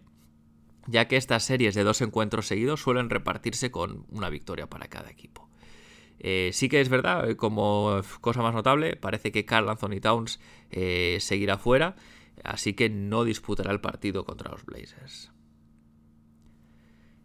[0.88, 5.10] ya que estas series de dos encuentros seguidos suelen repartirse con una victoria para cada
[5.10, 5.50] equipo.
[6.20, 10.40] Eh, sí que es verdad, como cosa más notable, parece que Carl Anthony Towns
[10.70, 11.98] eh, seguirá fuera
[12.44, 15.32] así que no disputará el partido contra los Blazers.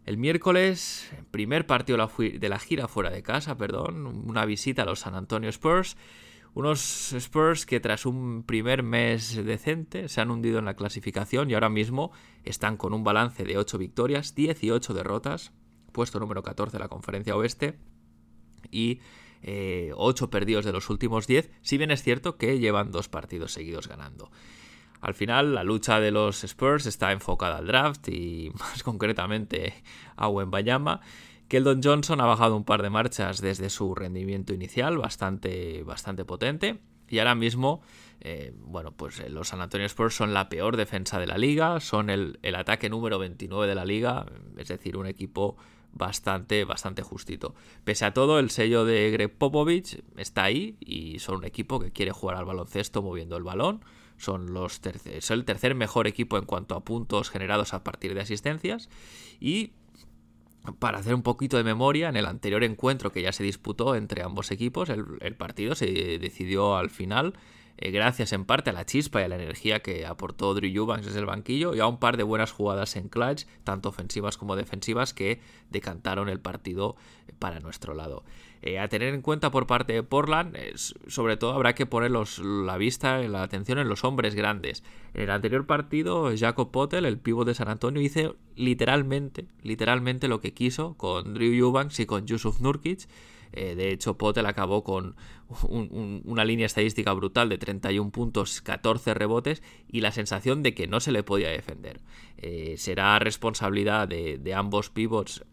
[0.07, 5.01] El miércoles, primer partido de la gira fuera de casa, perdón, una visita a los
[5.01, 5.97] San Antonio Spurs.
[6.53, 11.55] Unos Spurs que tras un primer mes decente se han hundido en la clasificación y
[11.55, 12.13] ahora mismo
[12.45, 15.51] están con un balance de 8 victorias, 18 derrotas,
[15.91, 17.77] puesto número 14 de la conferencia oeste
[18.71, 19.01] y
[19.41, 23.51] 8 eh, perdidos de los últimos 10, si bien es cierto que llevan dos partidos
[23.51, 24.31] seguidos ganando.
[25.01, 29.73] Al final, la lucha de los Spurs está enfocada al draft y más concretamente
[30.15, 31.01] a Wembayama.
[31.47, 36.79] Keldon Johnson ha bajado un par de marchas desde su rendimiento inicial, bastante, bastante potente.
[37.09, 37.81] Y ahora mismo,
[38.19, 41.79] eh, bueno, pues eh, los San Antonio Spurs son la peor defensa de la liga,
[41.79, 44.25] son el, el, ataque número 29 de la liga,
[44.57, 45.55] es decir, un equipo
[45.97, 47.55] bastante, bastante justito.
[47.83, 51.91] Pese a todo, el sello de Greg Popovich está ahí y son un equipo que
[51.91, 53.81] quiere jugar al baloncesto moviendo el balón
[54.17, 54.81] son, los
[55.29, 58.89] el tercer mejor equipo en cuanto a puntos generados a partir de asistencias
[59.39, 59.71] y
[60.79, 64.21] para hacer un poquito de memoria, en el anterior encuentro que ya se disputó entre
[64.21, 65.85] ambos equipos, el, partido se
[66.19, 67.35] decidió al final,
[67.77, 71.05] eh, gracias en parte a la chispa y a la energía que aportó Drew Eubanks
[71.05, 74.55] desde el banquillo y a un par de buenas jugadas en clutch, tanto ofensivas como
[74.55, 76.95] defensivas, que decantaron el partido
[77.39, 78.23] para nuestro lado.
[78.63, 82.77] Eh, a tener en cuenta por parte de Portland, sobre todo habrá que poner la
[82.77, 84.83] vista, la atención en los hombres grandes.
[85.13, 90.41] En el anterior partido, Jacob Potel, el pívot de San Antonio, hizo literalmente, literalmente lo
[90.41, 93.07] que quiso con Drew Eubanks y con Yusuf Nurkic.
[93.53, 95.15] Eh, de hecho, Potel acabó con
[95.49, 100.99] una línea estadística brutal de 31 puntos, 14 rebotes y la sensación de que no
[100.99, 102.01] se le podía defender.
[102.37, 105.45] Eh, será responsabilidad de, ambos pivots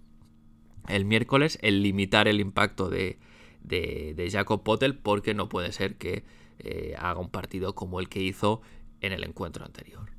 [0.88, 3.18] el miércoles el limitar el impacto de,
[3.62, 6.24] de, Jacob Potel porque no puede ser que
[6.58, 8.60] eh, haga un partido como el que hizo
[9.00, 10.13] en el encuentro anterior.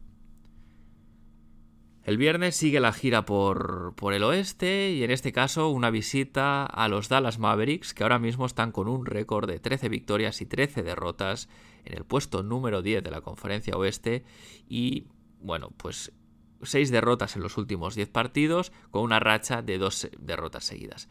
[2.06, 6.64] El viernes sigue la gira por, por, el oeste y en este caso una visita
[6.64, 10.45] a los Dallas Mavericks que ahora mismo están con un récord de 13 victorias y
[10.45, 11.49] 13 derrotas
[11.84, 14.24] en el puesto número 10 de la conferencia oeste
[14.70, 15.08] y
[15.41, 16.14] bueno pues
[16.62, 21.10] 6 derrotas en los últimos 10 partidos, con una racha de 2 derrotas seguidas.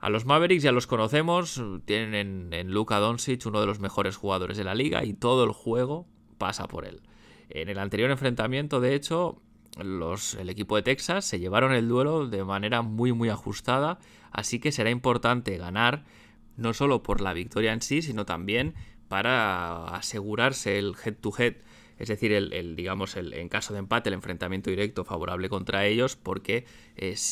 [0.00, 4.56] A los Mavericks ya los conocemos, tienen en, Luka Doncic uno de los mejores jugadores
[4.56, 6.06] de la liga y todo el juego
[6.38, 7.02] pasa por él.
[7.50, 9.42] En el anterior enfrentamiento, de hecho,
[9.78, 13.98] los, el equipo de Texas se llevaron el duelo de manera muy muy ajustada,
[14.30, 16.04] así que será importante ganar
[16.56, 18.74] no solo por la victoria en sí, sino también
[19.08, 21.54] para asegurarse el head to head
[21.98, 26.14] es decir, el, digamos, el, en caso de empate, el enfrentamiento directo favorable contra ellos,
[26.14, 26.64] porque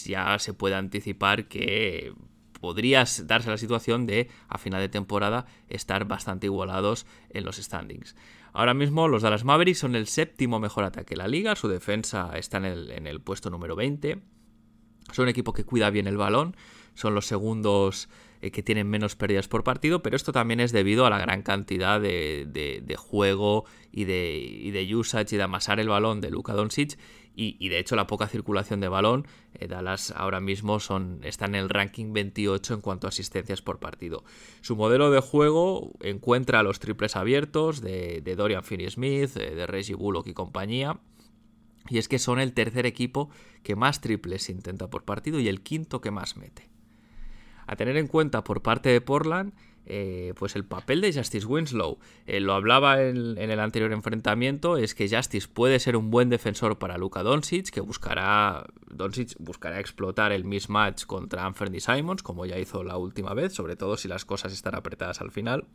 [0.05, 2.13] ya se puede anticipar que
[2.61, 8.17] podría darse la situación de a final de temporada estar bastante igualados en los standings.
[8.57, 12.31] Ahora mismo los Dallas Mavericks son el séptimo mejor ataque de la liga, su defensa
[12.39, 14.23] está en el, puesto número 20.
[15.13, 16.57] Son un equipo que cuida bien el balón,
[16.95, 18.09] son los segundos
[18.41, 21.43] eh, que tienen menos pérdidas por partido, pero esto también es debido a la gran
[21.43, 26.99] cantidad de, juego y de, de, usage y de amasar el balón de Luka Doncic
[27.39, 31.55] y, de hecho la poca circulación de balón, eh, Dallas ahora mismo son, está en
[31.55, 34.25] el ranking 28 en cuanto a asistencias por partido.
[34.63, 40.27] Su modelo de juego encuentra los triples abiertos de, Dorian Finney-Smith, eh, de Reggie Bullock
[40.29, 40.99] y compañía,
[41.91, 43.29] y es que son el tercer equipo
[43.63, 46.71] que más triples intenta por partido y el quinto que más mete.
[47.67, 49.53] A tener en cuenta por parte de Portland,
[49.87, 51.99] eh, pues el papel de Justice Winslow.
[52.27, 56.79] Eh, lo hablaba en, el anterior enfrentamiento, es que Justice puede ser un buen defensor
[56.79, 62.59] para Luka Doncic, que buscará, Doncic buscará explotar el mismatch contra Anthony Simons, como ya
[62.59, 65.67] hizo la última vez, sobre todo si las cosas están apretadas al final.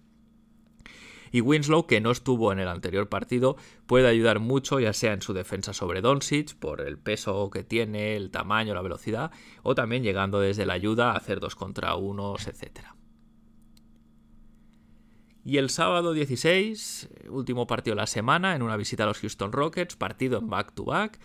[1.32, 3.56] Y Winslow, que no estuvo en el anterior partido,
[3.88, 8.18] puede ayudar mucho, ya sea en su defensa sobre Doncic, por el peso que tiene,
[8.18, 9.32] el tamaño, la velocidad,
[9.64, 12.82] o también llegando desde la ayuda a hacer dos contra unos, etc.
[15.44, 19.52] Y el sábado 16, último partido de la semana, en una visita a los Houston
[19.52, 21.20] Rockets, partido en back-to-back.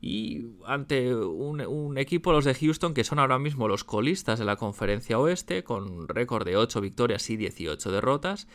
[0.00, 4.44] y ante un, un, equipo, los de Houston, que son ahora mismo los colistas de
[4.46, 8.48] la conferencia oeste, con récord de 8 victorias y 18 derrotas.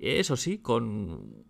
[0.00, 1.44] Eso sí, con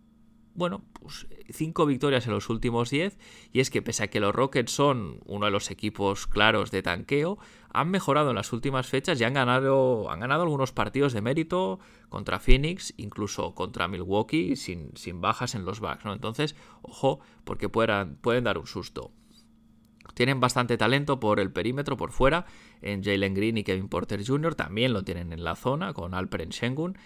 [0.59, 3.16] bueno, pues 5 victorias en los últimos 10
[3.52, 6.82] y es que pese a que los Rockets son uno de los equipos claros de
[6.82, 7.38] tanqueo,
[7.70, 11.78] han mejorado en las últimas fechas y han ganado, han ganado algunos partidos de mérito
[12.09, 16.12] contra Phoenix, incluso contra Milwaukee, sin, sin bajas en los backs, ¿no?
[16.12, 19.12] Entonces, ojo, porque puedan, pueden dar un susto.
[20.14, 22.46] Tienen bastante talento por el perímetro, por fuera,
[22.82, 26.48] en Jalen Green y Kevin Porter Jr., también lo tienen en la zona con Alperen
[26.48, 26.98] Shengun.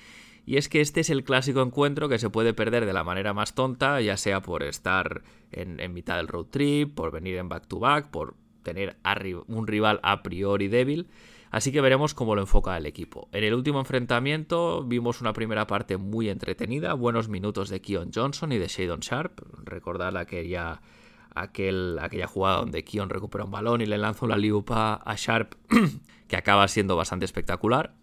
[0.44, 3.32] Y es que este es el clásico encuentro que se puede perder de la manera
[3.32, 5.22] más tonta, ya sea por estar
[5.52, 8.96] en, mitad del road trip, por venir en back-to-back, por tener
[9.46, 11.08] un rival a priori débil.
[11.50, 13.28] Así que veremos cómo lo enfoca el equipo.
[13.30, 18.52] En el último enfrentamiento vimos una primera parte muy entretenida, buenos minutos de Keon Johnson
[18.52, 19.38] y de Shadon Sharp.
[19.62, 20.80] Recordad aquella,
[21.34, 25.54] aquel, aquella jugada donde Keon recupera un balón y le lanza una liupa a Sharp
[26.26, 27.94] que acaba siendo bastante espectacular.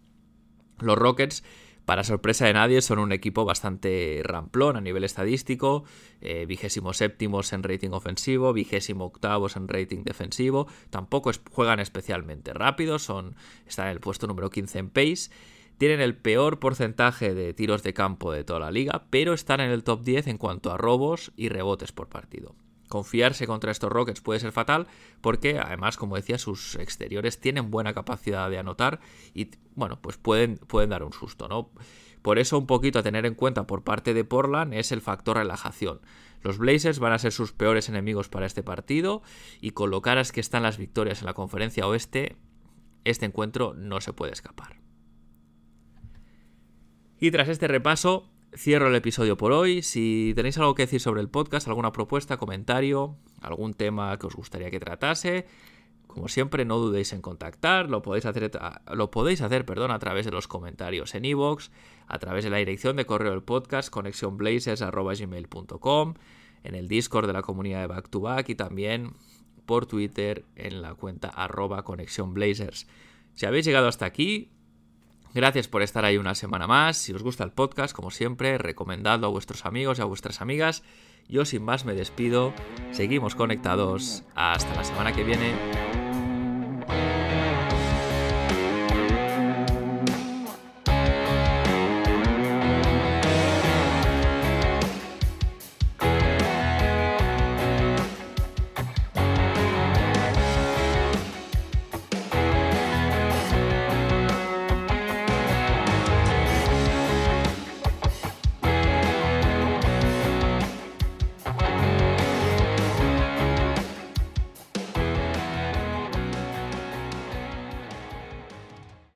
[0.79, 1.43] Los Rockets
[1.89, 5.85] para sorpresa de nadie, son un equipo bastante ramplón a nivel estadístico,
[6.21, 12.99] eh, vigésimo séptimos en rating ofensivo, vigésimo octavos en rating defensivo, tampoco juegan especialmente rápido,
[12.99, 13.35] son,
[13.65, 15.31] están en el puesto número 15 en pace,
[15.79, 19.71] tienen el peor porcentaje de tiros de campo de toda la liga, pero están en
[19.71, 22.53] el top 10 en cuanto a robos y rebotes por partido.
[22.89, 24.87] Confiarse contra estos Rockets puede ser fatal
[25.21, 28.99] porque además, como decía, sus exteriores tienen buena capacidad de anotar
[29.33, 31.71] y bueno, pues pueden, pueden dar un susto, ¿no?
[32.21, 35.37] Por eso un poquito a tener en cuenta por parte de Portland es el factor
[35.37, 36.01] relajación.
[36.41, 39.21] Los Blazers van a ser sus peores enemigos para este partido
[39.61, 42.37] y con lo caras que están las victorias en la conferencia oeste,
[43.05, 44.79] este encuentro no se puede escapar.
[47.19, 49.81] Y tras este repaso, cierro el episodio por hoy.
[49.81, 54.35] Si tenéis algo que decir sobre el podcast, alguna propuesta, comentario, algún tema que os
[54.35, 55.45] gustaría que tratase,
[56.09, 57.87] como siempre, no dudéis en contactar.
[57.87, 58.49] Lo podéis hacer,
[58.91, 61.69] lo podéis hacer perdón, a través de los comentarios en iVoox,
[62.07, 66.15] a través de la dirección de correo del podcast, conexionblazers.gmail.com,
[66.63, 69.13] en el Discord de la comunidad de Back to Back y también
[69.67, 72.87] por Twitter en la cuenta arroba conexionblazers.
[73.35, 74.49] Si habéis llegado hasta aquí,
[75.33, 76.97] Gracias por estar ahí una semana más.
[76.97, 80.83] Si os gusta el podcast, como siempre, recomendadlo a vuestros amigos y a vuestras amigas.
[81.27, 82.53] Yo sin más me despido.
[82.91, 84.23] Seguimos conectados.
[84.33, 86.08] Hasta la semana que viene.